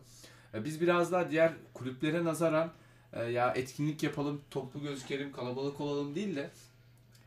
E, 0.55 0.65
Biz 0.65 0.81
biraz 0.81 1.13
daha 1.13 1.31
diğer 1.31 1.53
kulüplere 1.75 2.25
nazaran 2.25 2.73
e, 3.17 3.25
ya 3.25 3.53
etkinlik 3.53 4.03
yapalım, 4.03 4.41
toplu 4.51 4.83
gözükelim, 4.83 5.33
kalabalık 5.33 5.81
olalım 5.81 6.15
değil 6.15 6.37
de 6.37 6.51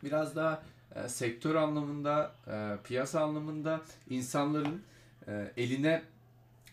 biraz 0.04 0.36
daha 0.36 0.64
e, 0.96 1.10
sektör 1.10 1.56
anlamında, 1.56 2.36
e, 2.48 2.78
piyasa 2.84 3.22
anlamında 3.22 3.82
insanların 4.10 4.82
e, 5.28 5.52
eline 5.58 6.02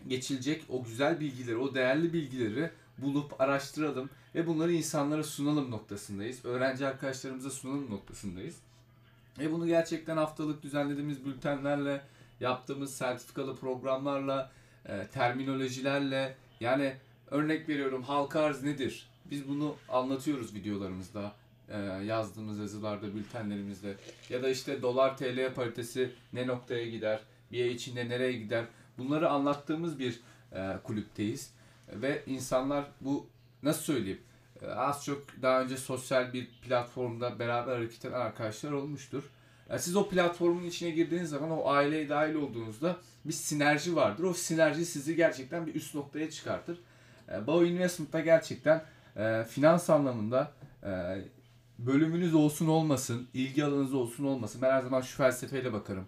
geçilecek 0.09 0.65
o 0.69 0.85
güzel 0.85 1.21
bilgileri, 1.21 1.57
o 1.57 1.75
değerli 1.75 2.13
bilgileri 2.13 2.71
bulup 2.99 3.41
araştıralım 3.41 4.11
ve 4.35 4.47
bunları 4.47 4.73
insanlara 4.73 5.23
sunalım 5.23 5.71
noktasındayız. 5.71 6.45
Öğrenci 6.45 6.87
arkadaşlarımıza 6.87 7.51
sunalım 7.51 7.91
noktasındayız. 7.91 8.57
Ve 9.39 9.53
bunu 9.53 9.67
gerçekten 9.67 10.17
haftalık 10.17 10.63
düzenlediğimiz 10.63 11.25
bültenlerle, 11.25 12.01
yaptığımız 12.41 12.95
sertifikalı 12.95 13.57
programlarla, 13.57 14.51
e, 14.87 15.07
terminolojilerle 15.07 16.37
yani 16.61 16.97
örnek 17.31 17.69
veriyorum 17.69 18.03
halka 18.03 18.41
arz 18.41 18.63
nedir? 18.63 19.09
Biz 19.31 19.49
bunu 19.49 19.77
anlatıyoruz 19.89 20.55
videolarımızda, 20.55 21.33
e, 21.69 21.79
yazdığımız 22.05 22.59
yazılarda, 22.59 23.15
bültenlerimizde. 23.15 23.95
Ya 24.31 24.43
da 24.43 24.49
işte 24.49 24.83
dolar 24.83 25.17
TL 25.17 25.55
paritesi 25.55 26.13
ne 26.33 26.47
noktaya 26.47 26.87
gider, 26.87 27.21
bir 27.53 27.63
ay 27.65 27.73
içinde 27.73 28.09
nereye 28.09 28.33
gider? 28.33 28.65
Bunları 28.99 29.31
anlattığımız 29.31 29.99
bir 29.99 30.21
e, 30.53 30.77
kulüpteyiz. 30.85 31.51
Ve 31.93 32.23
insanlar 32.27 32.85
bu 33.01 33.27
nasıl 33.63 33.83
söyleyeyim? 33.83 34.21
e, 34.63 34.67
Az 34.67 35.05
çok 35.05 35.25
daha 35.43 35.63
önce 35.63 35.77
sosyal 35.77 36.33
bir 36.33 36.49
platformda 36.69 37.39
beraber 37.39 37.73
hareket 37.77 38.05
eden 38.05 38.21
arkadaşlar 38.21 38.73
olmuştur. 38.73 39.23
Siz 39.79 39.97
o 39.97 40.09
platformun 40.09 40.65
içine 40.65 40.91
girdiğiniz 40.91 41.31
zaman 41.31 41.51
o 41.51 41.69
aileye 41.69 42.09
dahil 42.09 42.35
olduğunuzda 42.35 42.97
bir 43.25 43.33
sinerji 43.33 43.97
vardır. 43.97 44.23
O 44.25 44.35
sinerji 44.35 44.87
sizi 44.87 45.17
gerçekten 45.17 45.67
bir 45.67 45.75
üst 45.75 45.95
noktaya 45.95 46.31
çıkartır. 46.31 46.79
E, 47.33 47.47
Bao 47.47 47.65
Investment'ta 47.65 48.21
gerçekten 48.21 48.85
e, 49.17 49.45
finans 49.45 49.91
anlamında 49.91 50.53
e, 50.83 50.91
bölümünüz 51.79 52.35
olsun 52.35 52.67
olmasın, 52.67 53.29
ilgi 53.35 53.65
alanınız 53.65 53.95
olsun 53.95 54.25
olmasın. 54.25 54.63
Ben 54.63 54.71
her 54.71 54.83
zaman 54.83 55.01
şu 55.01 55.17
felsefeyle 55.17 55.73
bakarım. 55.73 56.07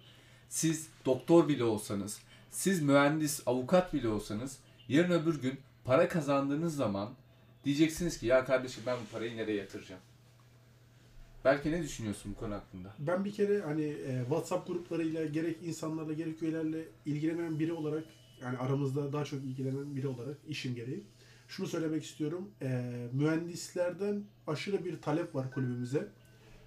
Siz 0.49 0.89
doktor 1.05 1.49
bile 1.49 1.65
olsanız, 1.65 2.23
siz 2.51 2.83
mühendis, 2.83 3.43
avukat 3.47 3.95
bile 3.95 4.09
olsanız 4.09 4.59
yarın 4.89 5.11
öbür 5.11 5.43
gün 5.43 5.61
para 5.85 6.09
kazandığınız 6.09 6.77
zaman 6.77 7.09
diyeceksiniz 7.65 8.19
ki 8.19 8.27
ya 8.27 8.45
kardeşim 8.45 8.83
ben 8.87 8.97
bu 8.97 9.13
parayı 9.13 9.37
nereye 9.37 9.57
yatıracağım? 9.57 10.01
Belki 11.45 11.73
ne 11.73 11.83
düşünüyorsun 11.83 12.33
bu 12.37 12.41
konu 12.41 12.55
hakkında? 12.55 12.89
Ben 12.99 13.25
bir 13.25 13.33
kere 13.33 13.61
hani 13.61 13.85
e, 13.85 14.21
WhatsApp 14.21 14.67
gruplarıyla 14.67 15.27
gerek 15.27 15.57
insanlarla 15.63 16.13
gerek 16.13 16.43
üyelerle 16.43 16.85
ilgilenen 17.07 17.59
biri 17.59 17.73
olarak 17.73 18.05
yani 18.43 18.59
aramızda 18.59 19.13
daha 19.13 19.25
çok 19.25 19.45
ilgilenen 19.45 19.97
biri 19.97 20.09
olarak 20.09 20.37
işim 20.49 20.75
gereği 20.75 21.05
şunu 21.49 21.67
söylemek 21.67 22.05
istiyorum. 22.05 22.51
E, 22.63 22.93
mühendislerden 23.13 24.23
aşırı 24.47 24.85
bir 24.85 25.03
talep 25.03 25.35
var 25.35 25.51
kulübümüze. 25.51 26.09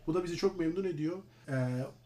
Bu 0.08 0.14
da 0.14 0.24
bizi 0.24 0.36
çok 0.36 0.60
memnun 0.60 0.84
ediyor. 0.84 1.18
E, 1.48 1.56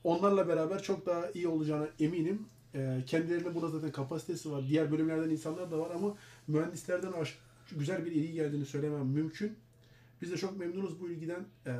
onlarla 0.03 0.47
beraber 0.47 0.83
çok 0.83 1.05
daha 1.05 1.31
iyi 1.31 1.47
olacağına 1.47 1.87
eminim. 1.99 2.45
E, 2.73 3.03
kendilerine 3.07 3.55
burada 3.55 3.69
zaten 3.69 3.91
kapasitesi 3.91 4.51
var. 4.51 4.63
Diğer 4.69 4.91
bölümlerden 4.91 5.29
insanlar 5.29 5.71
da 5.71 5.79
var 5.79 5.91
ama 5.95 6.17
mühendislerden 6.47 7.11
aş- 7.11 7.39
güzel 7.77 8.05
bir 8.05 8.11
ilgi 8.11 8.33
geldiğini 8.33 8.65
söylemem 8.65 9.05
mümkün. 9.07 9.55
Biz 10.21 10.31
de 10.31 10.37
çok 10.37 10.57
memnunuz 10.59 11.01
bu 11.01 11.09
ilgiden. 11.09 11.45
E, 11.65 11.73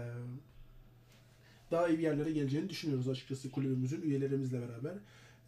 daha 1.71 1.87
iyi 1.87 1.97
bir 1.97 2.03
yerlere 2.03 2.31
geleceğini 2.31 2.69
düşünüyoruz 2.69 3.09
açıkçası 3.09 3.51
kulübümüzün 3.51 4.01
üyelerimizle 4.01 4.61
beraber. 4.61 4.93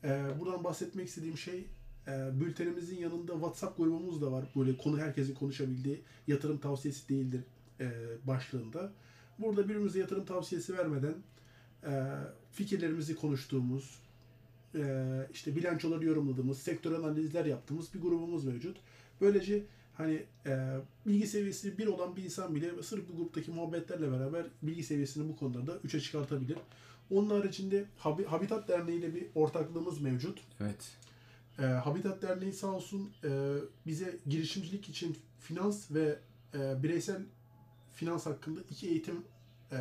Ee, 0.04 0.40
buradan 0.40 0.64
bahsetmek 0.64 1.08
istediğim 1.08 1.38
şey 1.38 1.66
e, 2.08 2.40
bültenimizin 2.40 2.98
yanında 2.98 3.34
WhatsApp 3.34 3.78
grubumuz 3.78 4.22
da 4.22 4.32
var. 4.32 4.46
Böyle 4.56 4.78
konu 4.78 4.98
herkesin 5.00 5.34
konuşabildiği 5.36 6.02
yatırım 6.28 6.58
tavsiyesi 6.58 7.10
değildir 7.10 7.42
e, 7.80 7.92
başlığında. 8.28 8.92
Burada 9.40 9.64
birbirimize 9.64 10.00
yatırım 10.00 10.26
tavsiyesi 10.26 10.78
vermeden 10.78 11.14
e, 11.84 11.92
fikirlerimizi 12.52 13.16
konuştuğumuz, 13.16 14.00
e, 14.76 15.06
işte 15.34 15.56
bilançoları 15.56 16.06
yorumladığımız, 16.06 16.58
sektör 16.60 16.92
analizler 16.92 17.46
yaptığımız 17.46 17.94
bir 17.94 18.02
grubumuz 18.02 18.46
mevcut. 18.46 18.78
Böylece 19.22 19.64
hani 19.94 20.24
bilgi 21.06 21.28
seviyesi 21.28 21.78
bir 21.78 21.88
olan 21.88 22.16
bir 22.16 22.24
insan 22.24 22.56
bile 22.56 22.84
sırf 22.84 23.10
bu 23.10 23.18
gruptaki 23.18 23.52
muhabbetlerle 23.52 24.12
beraber 24.12 24.46
bilgi 24.62 24.84
seviyesini 24.84 25.30
bu 25.30 25.36
konularda 25.36 25.72
3'e 25.72 26.00
çıkartabilir. 26.00 26.58
Onun 27.12 27.30
haricinde 27.30 27.86
Habi- 28.04 28.26
Habitat 28.26 28.68
Derneği 28.68 29.00
ile 29.00 29.16
bir 29.16 29.26
ortaklığımız 29.36 30.02
mevcut. 30.02 30.40
Evet. 30.60 30.92
E, 31.60 31.64
Habitat 31.66 32.22
Derneği 32.22 32.54
sağ 32.54 32.68
olsun 32.68 33.12
e, 33.24 33.30
bize 33.86 34.20
girişimcilik 34.28 34.90
için 34.90 35.18
finans 35.40 35.92
ve 35.92 36.20
e, 36.54 36.84
bireysel 36.84 37.22
finans 37.94 38.26
hakkında 38.26 38.60
iki 38.70 38.88
eğitim 38.90 39.24
e, 39.72 39.78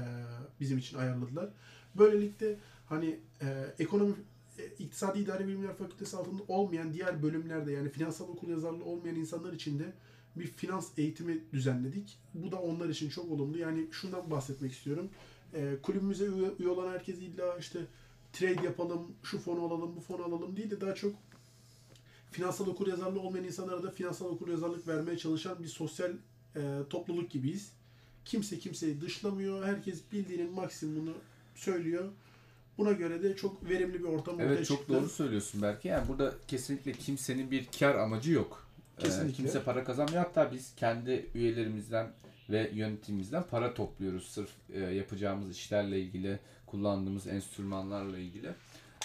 bizim 0.60 0.78
için 0.78 0.98
ayarladılar. 0.98 1.50
Böylelikle 1.94 2.58
hani 2.86 3.20
e, 3.42 3.74
ekonomi 3.78 4.14
e, 4.58 4.66
İktisadi 4.78 5.18
İdari 5.18 5.48
Bilimler 5.48 5.74
Fakültesi 5.74 6.16
altında 6.16 6.42
olmayan 6.48 6.92
diğer 6.92 7.22
bölümlerde 7.22 7.72
yani 7.72 7.88
finansal 7.88 8.28
okul 8.28 8.48
yazarlığı 8.48 8.84
olmayan 8.84 9.16
insanlar 9.16 9.52
için 9.52 9.78
de 9.78 9.92
bir 10.36 10.46
finans 10.46 10.98
eğitimi 10.98 11.44
düzenledik. 11.52 12.18
Bu 12.34 12.52
da 12.52 12.60
onlar 12.60 12.88
için 12.88 13.08
çok 13.08 13.30
olumlu. 13.30 13.58
Yani 13.58 13.86
şundan 13.90 14.30
bahsetmek 14.30 14.72
istiyorum. 14.72 15.10
E, 15.54 15.76
kulübümüze 15.82 16.26
üye, 16.58 16.68
olan 16.68 16.92
herkes 16.92 17.18
illa 17.18 17.58
işte 17.58 17.80
trade 18.32 18.64
yapalım, 18.64 19.12
şu 19.22 19.38
fonu 19.38 19.64
alalım, 19.64 19.96
bu 19.96 20.00
fonu 20.00 20.24
alalım 20.24 20.56
değil 20.56 20.70
de 20.70 20.80
daha 20.80 20.94
çok 20.94 21.14
finansal 22.36 22.66
okur 22.66 22.86
yazarlığı 22.86 23.20
olmayan 23.20 23.44
insanlara 23.44 23.82
da 23.82 23.90
finansal 23.90 24.26
okur 24.26 24.48
yazarlık 24.48 24.88
vermeye 24.88 25.18
çalışan 25.18 25.62
bir 25.62 25.68
sosyal 25.68 26.10
e, 26.56 26.60
topluluk 26.90 27.30
gibiyiz. 27.30 27.72
Kimse 28.24 28.58
kimseyi 28.58 29.00
dışlamıyor. 29.00 29.66
Herkes 29.66 30.00
bildiğinin 30.12 30.52
maksimumunu 30.52 31.12
söylüyor. 31.54 32.04
Buna 32.78 32.92
göre 32.92 33.22
de 33.22 33.36
çok 33.36 33.68
verimli 33.68 33.98
bir 33.98 34.04
ortam 34.04 34.34
ortaya 34.34 34.46
Evet 34.46 34.66
çok 34.66 34.78
çıktı. 34.78 34.92
doğru 34.94 35.08
söylüyorsun 35.08 35.62
belki. 35.62 35.88
Yani 35.88 36.08
burada 36.08 36.34
kesinlikle 36.48 36.92
kimsenin 36.92 37.50
bir 37.50 37.66
kar 37.78 37.94
amacı 37.94 38.32
yok. 38.32 38.66
Ee, 38.98 39.02
Kesinlikle. 39.02 39.32
kimse 39.36 39.62
para 39.62 39.84
kazanmıyor. 39.84 40.24
Hatta 40.24 40.52
biz 40.52 40.72
kendi 40.76 41.26
üyelerimizden 41.34 42.12
ve 42.50 42.70
yönetimimizden 42.74 43.42
para 43.42 43.74
topluyoruz 43.74 44.28
sırf 44.28 44.50
e, 44.72 44.80
yapacağımız 44.80 45.50
işlerle 45.50 46.00
ilgili, 46.00 46.38
kullandığımız 46.66 47.26
enstrümanlarla 47.26 48.18
ilgili. 48.18 48.50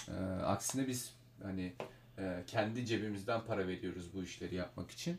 Ee, 0.08 0.12
aksine 0.44 0.88
biz 0.88 1.14
hani 1.44 1.74
e, 2.22 2.44
kendi 2.48 2.86
cebimizden 2.86 3.42
para 3.46 3.68
veriyoruz 3.68 4.14
bu 4.14 4.24
işleri 4.24 4.56
yapmak 4.56 4.92
için. 4.92 5.18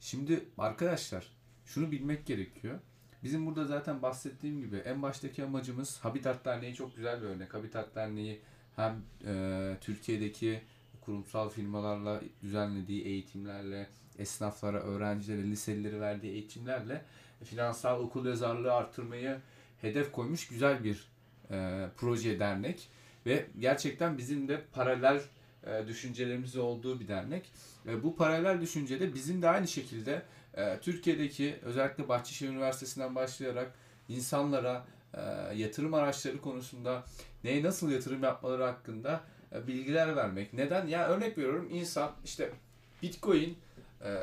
Şimdi 0.00 0.44
arkadaşlar 0.58 1.32
şunu 1.66 1.90
bilmek 1.90 2.26
gerekiyor. 2.26 2.78
Bizim 3.22 3.46
burada 3.46 3.64
zaten 3.64 4.02
bahsettiğim 4.02 4.60
gibi 4.60 4.76
en 4.76 5.02
baştaki 5.02 5.44
amacımız 5.44 5.98
Habitat 5.98 6.44
Derneği 6.44 6.74
çok 6.74 6.96
güzel 6.96 7.22
bir 7.22 7.26
örnek. 7.26 7.54
Habitat 7.54 7.94
Derneği 7.94 8.40
hem 8.76 9.02
e, 9.26 9.76
Türkiye'deki 9.80 10.60
kurumsal 11.00 11.48
firmalarla 11.48 12.20
düzenlediği 12.42 13.04
eğitimlerle, 13.04 13.88
esnaflara, 14.18 14.80
öğrencilere, 14.80 15.42
liselileri 15.42 16.00
verdiği 16.00 16.32
eğitimlerle 16.32 17.04
finansal 17.44 18.00
okul 18.00 18.26
yazarlığı 18.26 18.72
artırmayı 18.72 19.40
hedef 19.80 20.12
koymuş 20.12 20.48
güzel 20.48 20.84
bir 20.84 21.08
e, 21.50 21.88
proje 21.96 22.40
dernek 22.40 22.88
ve 23.26 23.46
gerçekten 23.58 24.18
bizim 24.18 24.48
de 24.48 24.64
paralel 24.72 25.20
düşüncelerimiz 25.86 26.56
olduğu 26.56 27.00
bir 27.00 27.08
dernek. 27.08 27.52
E, 27.86 28.02
bu 28.02 28.16
paralel 28.16 28.60
düşüncede 28.60 29.14
bizim 29.14 29.42
de 29.42 29.48
aynı 29.48 29.68
şekilde 29.68 30.22
e, 30.54 30.78
Türkiye'deki 30.80 31.56
özellikle 31.62 32.08
Bahçeşehir 32.08 32.50
Üniversitesi'nden 32.50 33.14
başlayarak 33.14 33.74
insanlara 34.08 34.86
e, 35.14 35.20
yatırım 35.54 35.94
araçları 35.94 36.40
konusunda 36.40 37.04
neye 37.44 37.62
nasıl 37.62 37.90
yatırım 37.90 38.22
yapmaları 38.22 38.62
hakkında 38.64 39.20
e, 39.52 39.66
bilgiler 39.66 40.16
vermek. 40.16 40.52
Neden? 40.52 40.86
Ya 40.86 41.08
örnek 41.08 41.38
veriyorum 41.38 41.68
insan 41.72 42.12
işte 42.24 42.52
Bitcoin 43.02 43.58
e, 44.04 44.22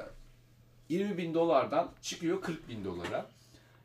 20 0.90 1.18
bin 1.18 1.34
dolardan 1.34 1.92
çıkıyor 2.02 2.42
40 2.42 2.70
bin 2.70 2.86
dolara. 2.86 3.30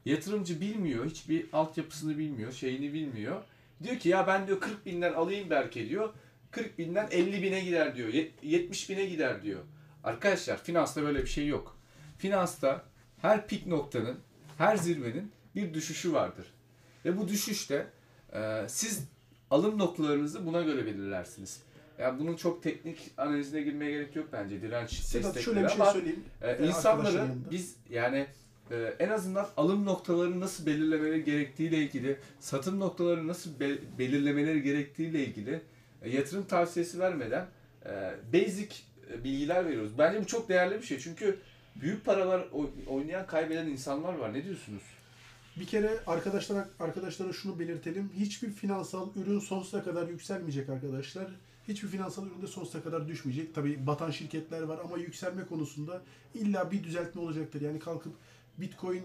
Yatırımcı 0.05 0.61
bilmiyor, 0.61 1.07
hiçbir 1.07 1.47
altyapısını 1.53 2.19
bilmiyor, 2.19 2.53
şeyini 2.53 2.93
bilmiyor. 2.93 3.43
Diyor 3.83 3.99
ki 3.99 4.09
ya 4.09 4.27
ben 4.27 4.47
diyor 4.47 4.61
40 4.61 4.87
binden 4.87 5.13
alayım 5.13 5.51
Berke 5.51 5.89
diyor. 5.89 6.13
40 6.51 6.79
binden 6.79 7.09
50 7.11 7.43
bine 7.43 7.61
gider 7.65 7.97
diyor. 7.97 8.09
yet- 8.09 8.31
70 8.43 8.91
bine 8.91 9.05
gider 9.07 9.43
diyor. 9.43 9.61
Arkadaşlar 10.05 10.63
finansta 10.63 11.03
böyle 11.03 11.23
bir 11.23 11.29
şey 11.29 11.47
yok. 11.47 11.79
Finansta 12.19 12.85
her 13.23 13.47
pik 13.47 13.67
noktanın, 13.67 14.19
her 14.59 14.77
zirvenin 14.77 15.33
bir 15.55 15.75
düşüşü 15.75 16.13
vardır. 16.13 16.47
Ve 17.05 17.19
bu 17.19 17.29
düşüşte 17.29 17.87
e, 18.33 18.65
siz 18.69 19.05
alım 19.51 19.79
noktalarınızı 19.79 20.47
buna 20.47 20.63
göre 20.63 20.87
belirlersiniz. 20.87 21.63
Yani 21.99 22.21
bunun 22.21 22.37
çok 22.37 22.63
teknik 22.63 22.99
analizine 23.17 23.63
girmeye 23.63 23.91
gerek 23.91 24.17
yok 24.17 24.29
bence. 24.33 24.63
Direnç 24.63 24.91
destekleri 24.91 25.43
şöyle 25.45 25.63
bir 25.65 25.69
şey 25.69 25.81
ama 25.83 25.93
söyleyeyim. 25.93 26.25
e, 26.43 26.67
insanları 26.67 27.29
biz 27.51 27.77
yani 27.91 28.27
e, 28.71 28.95
en 28.99 29.09
azından 29.09 29.49
alım 29.57 29.85
noktalarını 29.85 30.41
nasıl 30.41 30.67
belirlemeleri 30.67 31.25
gerektiğiyle 31.25 31.79
ilgili, 31.79 32.17
satım 32.41 32.81
noktalarını 32.81 33.29
nasıl 33.29 33.61
be- 33.61 33.99
belirlemeleri 33.99 34.63
gerektiğiyle 34.63 35.25
ilgili 35.27 35.61
yatırım 36.07 36.45
tavsiyesi 36.47 36.99
vermeden 36.99 37.47
e, 37.87 38.15
basic 38.33 38.75
e, 39.13 39.25
bilgiler 39.25 39.67
veriyoruz. 39.67 39.99
Bence 39.99 40.21
bu 40.21 40.27
çok 40.27 40.49
değerli 40.49 40.75
bir 40.75 40.87
şey. 40.87 40.99
Çünkü 40.99 41.39
büyük 41.77 42.05
paralar 42.05 42.47
oy- 42.53 42.71
oynayan, 42.87 43.27
kaybeden 43.27 43.67
insanlar 43.67 44.15
var. 44.15 44.35
Ne 44.35 44.45
diyorsunuz? 44.45 44.83
Bir 45.57 45.67
kere 45.67 46.01
arkadaşlara 46.07 46.69
arkadaşlara 46.81 47.33
şunu 47.33 47.59
belirtelim. 47.59 48.11
Hiçbir 48.17 48.51
finansal 48.51 49.09
ürün 49.17 49.39
sonsuza 49.39 49.85
kadar 49.85 50.09
yükselmeyecek 50.09 50.69
arkadaşlar. 50.69 51.27
Hiçbir 51.69 51.89
finansal 51.89 52.27
ürün 52.27 52.43
de 52.43 52.47
sonsuza 52.47 52.83
kadar 52.83 53.09
düşmeyecek. 53.09 53.55
Tabii 53.55 53.87
batan 53.87 54.11
şirketler 54.11 54.63
var 54.63 54.79
ama 54.85 54.99
yükselme 54.99 55.45
konusunda 55.47 56.03
illa 56.35 56.71
bir 56.71 56.85
düzeltme 56.85 57.21
olacaktır. 57.21 57.61
Yani 57.61 57.79
kalkıp 57.79 58.13
Bitcoin 58.59 59.03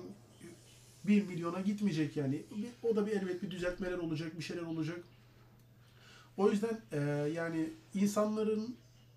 1 1.04 1.24
milyona 1.28 1.62
gitmeyecek 1.62 2.18
yani. 2.18 2.42
O 2.84 2.96
da 2.96 3.08
bir 3.08 3.12
elbet 3.12 3.44
bir 3.44 3.52
düzeltmeler 3.52 3.98
olacak, 3.98 4.38
bir 4.40 4.44
şeyler 4.44 4.62
olacak. 4.62 5.00
O 6.38 6.50
yüzden 6.50 6.82
e, 6.92 7.00
yani 7.34 7.70
insanların 7.94 8.76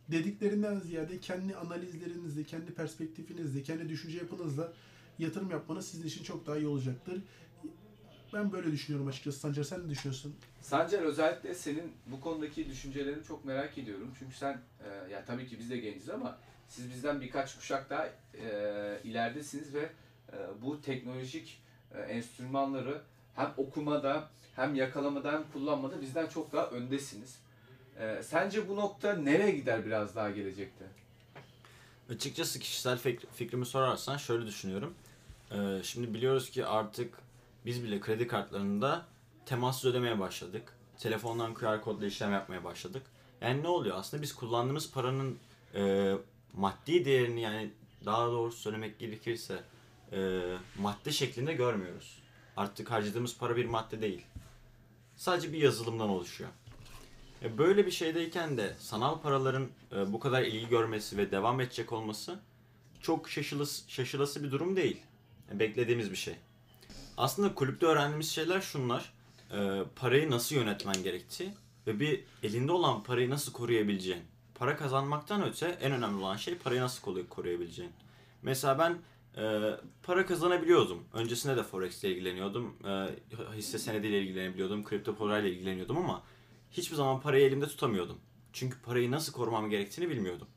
dediklerinden 0.09 0.79
ziyade 0.79 1.21
kendi 1.21 1.57
analizlerinizle, 1.57 2.45
kendi 2.45 2.75
perspektifinizle, 2.75 3.63
kendi 3.63 3.89
düşünce 3.89 4.19
yapınızla 4.19 4.73
yatırım 5.19 5.51
yapmanız 5.51 5.89
sizin 5.89 6.09
için 6.09 6.25
çok 6.25 6.47
daha 6.47 6.57
iyi 6.57 6.67
olacaktır. 6.67 7.23
Ben 8.33 8.53
böyle 8.53 8.73
düşünüyorum 8.73 9.09
açıkçası. 9.09 9.39
Sancar 9.39 9.65
sen 9.65 9.87
ne 9.87 9.91
düşünüyorsun? 9.91 10.35
Sancar 10.61 11.03
özellikle 11.03 11.55
senin 11.55 11.93
bu 12.07 12.21
konudaki 12.21 12.71
düşüncelerini 12.71 13.25
çok 13.25 13.45
merak 13.45 13.79
ediyorum. 13.79 14.15
Çünkü 14.19 14.37
sen 14.37 14.61
e, 14.85 15.13
ya 15.13 15.25
tabii 15.25 15.47
ki 15.47 15.59
biz 15.59 15.71
de 15.71 15.79
genciz 15.79 16.11
ama 16.11 16.39
siz 16.69 16.91
bizden 16.91 17.21
birkaç 17.21 17.57
kuşak 17.57 17.91
daha 17.91 18.07
e, 18.07 19.01
ileridesiniz 19.05 19.75
ve 19.75 19.91
e, 20.33 20.37
bu 20.63 20.81
teknolojik 20.81 21.63
e, 21.95 21.99
enstrümanları 21.99 23.03
hem 23.39 23.55
okumada 23.57 24.29
hem 24.57 24.75
yakalamada 24.75 25.33
hem 25.33 25.45
kullanmada 25.53 26.01
bizden 26.01 26.27
çok 26.27 26.53
daha 26.53 26.67
öndesiniz. 26.67 27.39
E, 28.01 28.23
sence 28.23 28.69
bu 28.69 28.77
nokta 28.77 29.13
nereye 29.15 29.51
gider 29.51 29.87
biraz 29.87 30.17
daha 30.17 30.31
gelecekte? 30.31 30.85
Açıkçası 32.11 32.59
kişisel 32.59 32.99
fik- 32.99 33.27
fikrimi 33.35 33.67
sorarsan 33.67 34.17
şöyle 34.17 34.47
düşünüyorum. 34.47 34.95
Ee, 35.53 35.81
şimdi 35.83 36.15
biliyoruz 36.15 36.51
ki 36.51 36.67
artık 36.67 37.19
biz 37.67 37.85
bile 37.85 38.01
kredi 38.01 38.27
kartlarında 38.27 39.07
temassız 39.47 39.85
ödemeye 39.85 40.21
başladık. 40.21 40.73
Telefondan 40.99 41.55
QR 41.55 41.81
kodla 41.81 42.07
işlem 42.07 42.33
yapmaya 42.33 42.65
başladık. 42.65 43.03
Yani 43.41 43.63
ne 43.63 43.69
oluyor? 43.69 43.97
Aslında 43.99 44.23
biz 44.23 44.35
kullandığımız 44.35 44.93
paranın 44.93 45.39
e, 45.75 46.15
maddi 46.55 47.05
değerini 47.05 47.41
yani 47.41 47.71
daha 48.05 48.27
doğrusu 48.27 48.59
söylemek 48.59 48.99
gerekirse 48.99 49.61
e, 50.13 50.41
madde 50.79 51.13
şeklinde 51.13 51.53
görmüyoruz. 51.53 52.23
Artık 52.59 52.91
harcadığımız 52.91 53.39
para 53.39 53.57
bir 53.57 53.65
madde 53.65 54.03
değil. 54.03 54.23
Sadece 55.17 55.53
bir 55.53 55.59
yazılımdan 55.59 56.09
oluşuyor. 56.09 56.51
E, 57.43 57.59
Böyle 57.59 57.87
bir 57.87 57.91
şeydeyken 57.91 58.57
de 58.57 58.75
sanal 58.79 59.21
paraların 59.21 59.69
e, 59.93 60.13
bu 60.13 60.21
kadar 60.21 60.43
ilgi 60.43 60.69
görmesi 60.69 61.17
ve 61.17 61.31
devam 61.31 61.61
edecek 61.61 61.93
olması 61.93 62.41
çok 63.03 63.31
şaşılası, 63.31 63.91
şaşılası 63.91 64.45
bir 64.45 64.51
durum 64.51 64.77
değil. 64.77 65.01
E, 65.53 65.59
Beklediğimiz 65.59 66.11
bir 66.11 66.17
şey. 66.17 66.35
Aslında 67.17 67.55
kulüpte 67.55 67.87
öğrendiğimiz 67.87 68.31
şeyler 68.31 68.61
şunlar. 68.61 69.13
Parayı 69.97 70.31
nasıl 70.31 70.57
yönetmen 70.57 71.03
gerektiği 71.03 71.51
ve 71.87 72.01
bir 72.01 72.25
elinde 72.43 72.73
olan 72.73 73.03
parayı 73.03 73.31
nasıl 73.31 73.53
koruyabileceğin. 73.53 74.23
Para 74.55 74.77
kazanmaktan 74.77 75.43
öte 75.49 75.67
en 75.81 75.93
önemli 75.93 76.23
olan 76.25 76.37
şey 76.37 76.55
parayı 76.59 76.81
nasıl 76.81 77.03
koru- 77.03 77.29
koruyabileceğin. 77.29 77.93
Mesela 78.43 78.79
ben 78.79 78.99
e, 79.37 79.61
para 80.03 80.27
kazanabiliyordum. 80.27 81.05
Öncesinde 81.13 81.57
de 81.57 81.63
Forex 81.63 82.05
ile 82.05 82.11
ilgileniyordum. 82.13 82.77
E, 82.87 83.09
hisse 83.57 83.79
senediyle 83.79 84.21
ilgilenebiliyordum. 84.23 84.85
Kripto 84.85 85.15
parayla 85.17 85.49
ilgileniyordum 85.49 85.97
ama 85.99 86.23
hiçbir 86.73 86.97
zaman 86.97 87.21
parayı 87.21 87.45
elimde 87.47 87.67
tutamıyordum. 87.67 88.19
Çünkü 88.53 88.79
parayı 88.83 89.11
nasıl 89.11 89.33
korumam 89.33 89.71
gerektiğini 89.71 90.11
bilmiyordum. 90.11 90.49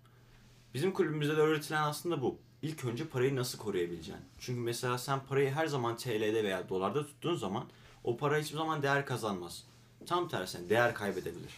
Bizim 0.73 0.91
kulübümüzde 0.93 1.37
de 1.37 1.41
öğretilen 1.41 1.81
aslında 1.83 2.21
bu. 2.21 2.37
İlk 2.61 2.85
önce 2.85 3.07
parayı 3.07 3.35
nasıl 3.35 3.57
koruyabileceksin. 3.57 4.15
Çünkü 4.39 4.59
mesela 4.61 4.97
sen 4.97 5.19
parayı 5.19 5.51
her 5.51 5.67
zaman 5.67 5.97
TL'de 5.97 6.43
veya 6.43 6.69
dolarda 6.69 7.05
tuttuğun 7.05 7.35
zaman 7.35 7.63
o 8.03 8.17
para 8.17 8.37
hiçbir 8.37 8.57
zaman 8.57 8.81
değer 8.83 9.05
kazanmaz. 9.05 9.63
Tam 10.05 10.27
tersine 10.27 10.69
değer 10.69 10.93
kaybedebilir. 10.93 11.51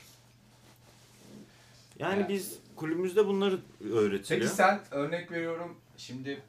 Yani 2.00 2.16
Evet. 2.20 2.30
biz 2.30 2.56
kulübümüzde 2.76 3.28
bunları 3.28 3.60
öğretiliyor. 3.92 4.42
Peki 4.42 4.48
sen 4.48 4.82
örnek 4.92 5.32
veriyorum 5.32 5.76
şimdi 5.98 6.42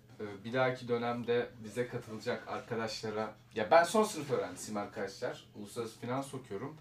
bir 0.44 0.52
dahaki 0.52 0.88
dönemde 0.88 1.48
bize 1.64 1.88
katılacak 1.88 2.48
arkadaşlara 2.48 3.34
ya 3.54 3.70
ben 3.70 3.84
son 3.84 4.04
sınıf 4.04 4.30
öğrencisiyim 4.30 4.76
arkadaşlar. 4.80 5.44
Uluslararası 5.56 6.00
finans 6.00 6.34
okuyorum. 6.34 6.76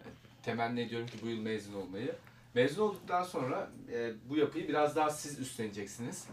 E, 0.00 0.06
Temenni 0.42 0.80
ediyorum 0.80 1.06
ki 1.06 1.18
bu 1.22 1.26
yıl 1.28 1.40
mezun 1.40 1.74
olmayı. 1.74 2.14
Mezun 2.54 2.82
olduktan 2.82 3.22
sonra 3.22 3.70
e, 3.92 4.12
bu 4.28 4.36
yapıyı 4.36 4.68
biraz 4.68 4.96
daha 4.96 5.10
siz 5.10 5.38
üstleneceksiniz. 5.38 6.24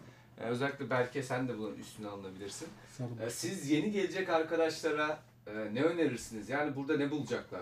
E, 0.42 0.44
özellikle 0.44 0.90
belki 0.90 1.24
sen 1.24 1.48
de 1.48 1.58
bunun 1.58 1.76
üstüne 1.76 2.08
alınabilirsin. 2.08 2.68
Siz 3.30 3.70
yeni 3.70 3.92
gelecek 3.92 4.30
arkadaşlara 4.30 5.20
e, 5.48 5.52
ne 5.74 5.82
önerirsiniz? 5.84 6.50
Yani 6.50 6.76
burada 6.76 6.98
ne 6.98 7.12
bulacaklar? 7.12 7.62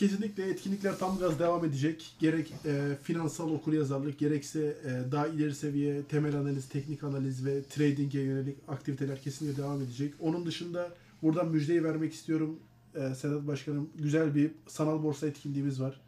Kesinlikle 0.00 0.50
etkinlikler 0.50 0.98
tam 0.98 1.18
gaz 1.18 1.38
devam 1.38 1.64
edecek. 1.64 2.16
Gerek 2.18 2.52
e, 2.64 2.96
finansal 3.02 3.50
okuryazarlık 3.50 4.18
gerekse 4.18 4.60
e, 4.60 5.12
daha 5.12 5.26
ileri 5.26 5.54
seviye 5.54 6.02
temel 6.02 6.36
analiz, 6.36 6.68
teknik 6.68 7.04
analiz 7.04 7.46
ve 7.46 7.62
trading'e 7.62 8.20
yönelik 8.20 8.56
aktiviteler 8.68 9.22
kesinlikle 9.22 9.62
devam 9.62 9.82
edecek. 9.82 10.14
Onun 10.20 10.46
dışında 10.46 10.90
buradan 11.22 11.48
müjdeyi 11.48 11.84
vermek 11.84 12.14
istiyorum 12.14 12.60
e, 12.94 13.14
Sedat 13.14 13.46
Başkanım. 13.46 13.90
Güzel 13.98 14.34
bir 14.34 14.50
sanal 14.66 15.02
borsa 15.02 15.26
etkinliğimiz 15.26 15.80
var. 15.80 16.00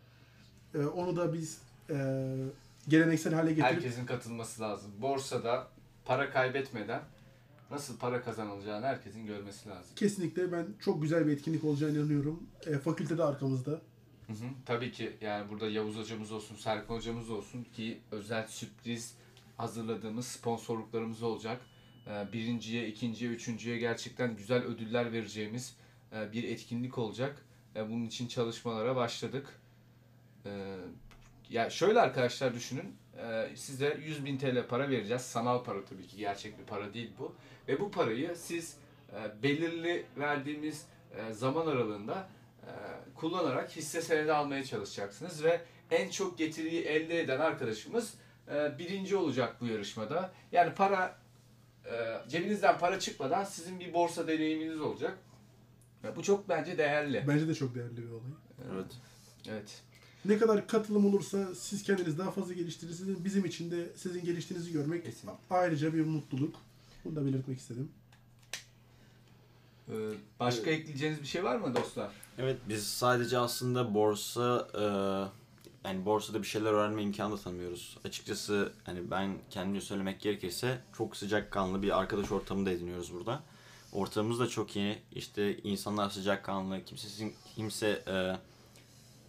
E, 0.75 0.79
onu 0.79 1.17
da 1.17 1.35
biz 1.35 1.59
e, 1.91 1.97
geleneksel 2.89 3.35
hale 3.35 3.51
getirip 3.51 3.65
Herkesin 3.65 4.07
katılması 4.07 4.63
lazım. 4.63 4.91
Borsada 5.01 5.69
para 6.05 6.31
kaybetmeden 6.31 7.03
nasıl 7.73 7.99
para 7.99 8.23
kazanılacağını 8.23 8.87
herkesin 8.87 9.27
görmesi 9.27 9.69
lazım. 9.69 9.95
kesinlikle 9.97 10.53
ben 10.53 10.67
çok 10.81 11.03
güzel 11.03 11.27
bir 11.27 11.33
etkinlik 11.33 11.65
olacağına 11.65 11.99
inanıyorum. 11.99 12.43
E, 12.67 12.79
fakülte 12.79 13.19
de 13.19 13.25
arkamızda. 13.25 13.71
Hı 14.27 14.33
hı. 14.33 14.47
Tabii 14.67 14.93
ki 14.93 15.13
yani 15.21 15.51
burada 15.51 15.69
Yavuz 15.69 15.97
hocamız 15.97 16.33
olsun, 16.33 16.57
Serkan 16.57 16.95
hocamız 16.95 17.31
olsun 17.31 17.67
ki 17.77 18.01
özel 18.11 18.47
sürpriz 18.47 19.15
hazırladığımız 19.57 20.27
sponsorluklarımız 20.27 21.23
olacak. 21.23 21.61
Ee, 22.07 22.33
Birinciye, 22.33 22.89
ikinciye, 22.89 23.31
üçüncüye 23.31 23.79
gerçekten 23.79 24.37
güzel 24.37 24.63
ödüller 24.65 25.13
vereceğimiz 25.13 25.77
e, 26.13 26.33
bir 26.33 26.45
etkinlik 26.45 26.99
olacak. 26.99 27.45
E, 27.77 27.89
Bunun 27.91 28.05
için 28.05 28.29
çalışmalara 28.29 28.97
başladık. 28.97 29.61
Ya 31.51 31.71
şöyle 31.71 32.01
arkadaşlar 32.01 32.55
düşünün. 32.55 32.97
Ee, 33.19 33.49
Size 33.57 33.99
100 34.05 34.25
bin 34.25 34.39
TL 34.39 34.67
para 34.69 34.91
vereceğiz. 34.91 35.23
Sanal 35.23 35.65
para 35.65 35.85
tabii 35.85 36.07
ki. 36.07 36.17
Gerçek 36.17 36.59
bir 36.59 36.65
para 36.65 36.95
değil 36.95 37.11
bu. 37.19 37.35
Ve 37.69 37.81
bu 37.81 37.91
parayı 37.91 38.37
siz 38.37 38.77
e, 39.13 39.43
belirli 39.43 40.07
verdiğimiz 40.19 40.87
e, 41.17 41.33
zaman 41.33 41.67
aralığında 41.67 42.29
e, 42.63 42.71
kullanarak 43.15 43.77
hisse 43.77 44.03
senedi 44.03 44.33
almaya 44.33 44.65
çalışacaksınız 44.65 45.45
ve 45.45 45.61
en 45.91 46.11
çok 46.11 46.39
getiriyi 46.39 46.83
elde 46.83 47.21
eden 47.21 47.41
arkadaşımız 47.41 48.15
birinci 48.79 49.17
olacak 49.17 49.57
bu 49.61 49.67
yarışmada. 49.67 50.33
Yani 50.53 50.75
para 50.75 51.19
cebinizden 52.29 52.79
para 52.79 53.01
çıkmadan 53.01 53.45
sizin 53.45 53.81
bir 53.81 53.95
borsa 53.95 54.29
deneyiminiz 54.29 54.81
olacak. 54.81 55.19
Ve 56.05 56.17
bu 56.17 56.23
çok 56.23 56.49
bence 56.49 56.79
değerli. 56.79 57.25
Bence 57.29 57.49
de 57.49 57.55
çok 57.55 57.75
değerli 57.75 57.97
bir 57.97 58.11
olay. 58.11 58.31
Evet. 58.73 58.93
Evet. 59.49 59.83
Ne 60.25 60.39
kadar 60.39 60.67
katılım 60.67 61.07
olursa 61.07 61.55
siz 61.55 61.83
kendiniz 61.83 62.19
daha 62.19 62.31
fazla 62.31 62.53
geliştirirsiniz. 62.55 63.25
Bizim 63.25 63.45
için 63.45 63.71
de 63.71 63.93
sizin 63.97 64.25
geliştiğinizi 64.25 64.73
görmek 64.73 65.05
Kesinlikle. 65.05 65.39
ayrıca 65.51 65.95
bir 65.95 66.05
mutluluk. 66.05 66.55
Bunu 67.05 67.17
da 67.17 67.27
belirtmek 67.27 67.59
istedim. 67.59 67.89
Ee, 69.89 69.93
Başka 70.41 70.71
ekleyeceğiniz 70.71 71.21
bir 71.21 71.27
şey 71.27 71.45
var 71.45 71.57
mı 71.57 71.75
dostlar? 71.77 72.11
Evet 72.39 72.57
biz 72.69 72.87
sadece 72.87 73.39
aslında 73.39 73.95
borsa 73.95 74.69
e, 74.75 74.83
yani 75.89 76.05
borsada 76.05 76.43
bir 76.43 76.47
şeyler 76.47 76.73
öğrenme 76.73 77.03
imkanı 77.03 77.33
da 77.33 77.41
tanımıyoruz. 77.41 77.99
Açıkçası 78.05 78.73
hani 78.85 79.11
ben 79.11 79.35
kendimce 79.51 79.81
söylemek 79.81 80.21
gerekirse 80.21 80.79
çok 80.97 81.17
sıcakkanlı 81.17 81.83
bir 81.83 81.99
arkadaş 81.99 82.33
ortamı 82.33 82.67
da 82.67 82.71
ediniyoruz 82.71 83.13
burada. 83.15 83.43
Ortamımız 83.93 84.41
da 84.41 84.49
çok 84.49 84.77
iyi. 84.77 84.99
İşte 85.15 85.59
insanlar 85.59 86.11
sıcakkanlı. 86.11 86.85
Kimse 86.85 87.09
sizin 87.09 87.35
kimse 87.57 88.03
e, 88.07 88.37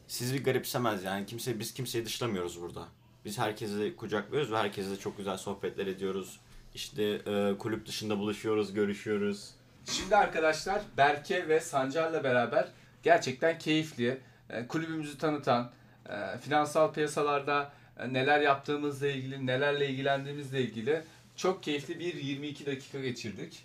sizi 0.07 0.33
bir 0.33 0.43
garipsemez 0.43 1.03
yani. 1.03 1.25
Kimse 1.25 1.59
biz 1.59 1.73
kimseyi 1.73 2.05
dışlamıyoruz 2.05 2.61
burada. 2.61 2.87
Biz 3.25 3.37
herkesi 3.37 3.95
kucaklıyoruz 3.95 4.51
ve 4.51 4.57
herkesle 4.57 4.99
çok 4.99 5.17
güzel 5.17 5.37
sohbetler 5.37 5.87
ediyoruz. 5.87 6.39
İşte 6.75 7.03
e, 7.03 7.57
kulüp 7.57 7.85
dışında 7.85 8.19
buluşuyoruz, 8.19 8.73
görüşüyoruz. 8.73 9.49
Şimdi 9.85 10.15
arkadaşlar 10.15 10.81
Berke 10.97 11.47
ve 11.47 11.59
Sancar'la 11.59 12.23
beraber 12.23 12.67
gerçekten 13.03 13.59
keyifli, 13.59 14.21
e, 14.49 14.67
kulübümüzü 14.67 15.17
tanıtan, 15.17 15.71
e, 16.09 16.37
finansal 16.37 16.93
piyasalarda 16.93 17.71
e, 17.99 18.13
neler 18.13 18.41
yaptığımızla 18.41 19.07
ilgili, 19.07 19.45
nelerle 19.45 19.89
ilgilendiğimizle 19.89 20.61
ilgili 20.61 21.01
çok 21.35 21.63
keyifli 21.63 21.99
bir 21.99 22.13
22 22.13 22.65
dakika 22.65 22.99
geçirdik. 22.99 23.63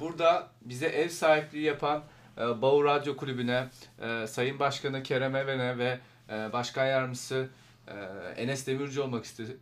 Burada 0.00 0.48
bize 0.60 0.86
ev 0.86 1.08
sahipliği 1.08 1.64
yapan 1.64 2.02
e, 2.38 2.62
Bağ 2.62 2.84
Radyo 2.84 3.16
Kulübü'ne, 3.16 3.68
e, 4.02 4.26
Sayın 4.26 4.58
Başkanı 4.58 5.02
Kerem 5.02 5.36
Even'e 5.36 5.78
ve 5.78 5.98
e, 6.30 6.52
Başkan 6.52 6.86
Yardımcısı 6.86 7.48
e, 7.88 7.92
Enes 8.42 8.66
Demirci 8.66 9.00
olmak 9.00 9.24
istedi. 9.24 9.56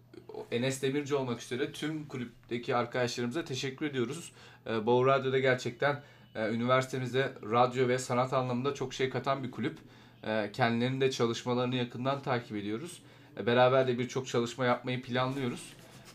Enes 0.51 0.83
Demirci 0.83 1.15
olmak 1.15 1.43
üzere 1.43 1.73
tüm 1.73 2.09
kulüpteki 2.09 2.77
arkadaşlarımıza 2.77 3.45
teşekkür 3.45 3.87
ediyoruz. 3.87 4.33
E, 4.67 4.87
Bağ 4.87 5.07
Radyo'da 5.07 5.39
gerçekten 5.39 6.03
e, 6.35 6.49
üniversitemizde 6.49 7.33
radyo 7.51 7.89
ve 7.89 7.99
sanat 7.99 8.33
anlamında 8.33 8.75
çok 8.75 8.95
şey 8.95 9.11
katan 9.11 9.43
bir 9.43 9.51
kulüp. 9.51 9.79
E, 10.27 10.51
kendilerinin 10.53 11.01
de 11.01 11.11
çalışmalarını 11.11 11.77
yakından 11.77 12.23
takip 12.23 12.57
ediyoruz. 12.57 13.03
E, 13.41 13.47
beraber 13.47 13.87
de 13.87 13.99
birçok 13.99 14.27
çalışma 14.27 14.65
yapmayı 14.65 15.03
planlıyoruz. 15.03 15.73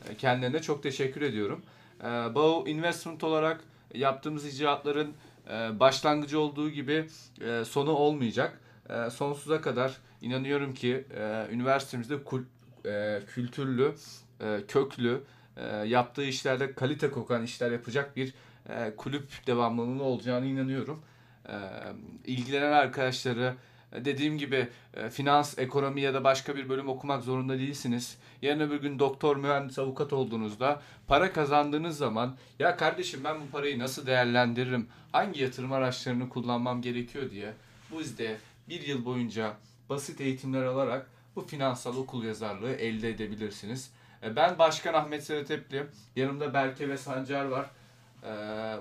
E, 0.09 0.15
kendilerine 0.15 0.61
çok 0.61 0.83
teşekkür 0.83 1.21
ediyorum. 1.21 1.61
E, 2.01 2.05
Bağ 2.05 2.69
Investment 2.69 3.23
olarak 3.23 3.61
yaptığımız 3.93 4.45
icraatların 4.45 5.13
e, 5.49 5.79
başlangıcı 5.79 6.39
olduğu 6.39 6.69
gibi 6.69 7.05
e, 7.41 7.65
sonu 7.65 7.91
olmayacak. 7.91 8.59
E, 8.89 9.09
sonsuza 9.09 9.61
kadar 9.61 9.97
inanıyorum 10.21 10.73
ki 10.73 11.05
e, 11.17 11.47
üniversitemizde 11.51 12.15
e, 12.85 13.21
kültürlü, 13.27 13.95
köklü, 14.67 15.23
yaptığı 15.85 16.23
işlerde 16.23 16.73
kalite 16.73 17.11
kokan 17.11 17.43
işler 17.43 17.71
yapacak 17.71 18.15
bir 18.15 18.33
kulüp 18.97 19.47
devamlılığının 19.47 19.99
olacağına 19.99 20.45
inanıyorum. 20.45 21.01
E, 21.49 21.55
ilgilenen 22.25 22.71
arkadaşları 22.71 23.53
dediğim 23.93 24.37
gibi 24.37 24.67
e, 24.93 25.09
finans, 25.09 25.59
ekonomi 25.59 26.01
ya 26.01 26.13
da 26.13 26.23
başka 26.23 26.55
bir 26.55 26.69
bölüm 26.69 26.89
okumak 26.89 27.23
zorunda 27.23 27.59
değilsiniz. 27.59 28.17
Yarın 28.41 28.59
öbür 28.59 28.81
gün 28.81 28.99
doktor, 28.99 29.35
mühendis, 29.35 29.79
avukat 29.79 30.13
olduğunuzda 30.13 30.81
para 31.07 31.33
kazandığınız 31.33 31.97
zaman 31.97 32.37
ya 32.59 32.77
kardeşim 32.77 33.23
ben 33.23 33.41
bu 33.41 33.51
parayı 33.51 33.79
nasıl 33.79 34.05
değerlendiririm, 34.05 34.87
hangi 35.11 35.41
yatırım 35.41 35.71
araçlarını 35.71 36.29
kullanmam 36.29 36.81
gerekiyor 36.81 37.31
diye 37.31 37.53
bu 37.91 38.01
izde 38.01 38.37
bir 38.69 38.81
yıl 38.81 39.05
boyunca 39.05 39.53
basit 39.89 40.21
eğitimler 40.21 40.63
alarak 40.63 41.09
bu 41.35 41.41
finansal 41.41 41.97
okul 41.97 42.23
yazarlığı 42.23 42.71
elde 42.71 43.09
edebilirsiniz. 43.09 43.91
E, 44.23 44.35
Ben 44.35 44.59
Başkan 44.59 44.93
Ahmet 44.93 45.23
Sedatepli, 45.23 45.83
yanımda 46.15 46.53
Berke 46.53 46.89
ve 46.89 46.97
Sancar 46.97 47.45
var. 47.45 47.65
E, 48.23 48.29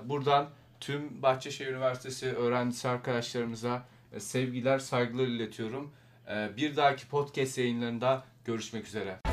Buradan 0.09 0.49
tüm 0.79 1.21
Bahçeşehir 1.21 1.71
Üniversitesi 1.71 2.33
öğrencisi 2.33 2.89
arkadaşlarımıza 2.89 3.83
sevgiler, 4.17 4.79
saygılar 4.79 5.27
iletiyorum. 5.27 5.91
E, 6.29 6.49
Bir 6.57 6.75
dahaki 6.75 7.07
podcast 7.07 7.57
yayınlarında 7.57 8.23
görüşmek 8.45 8.87
üzere. 8.87 9.28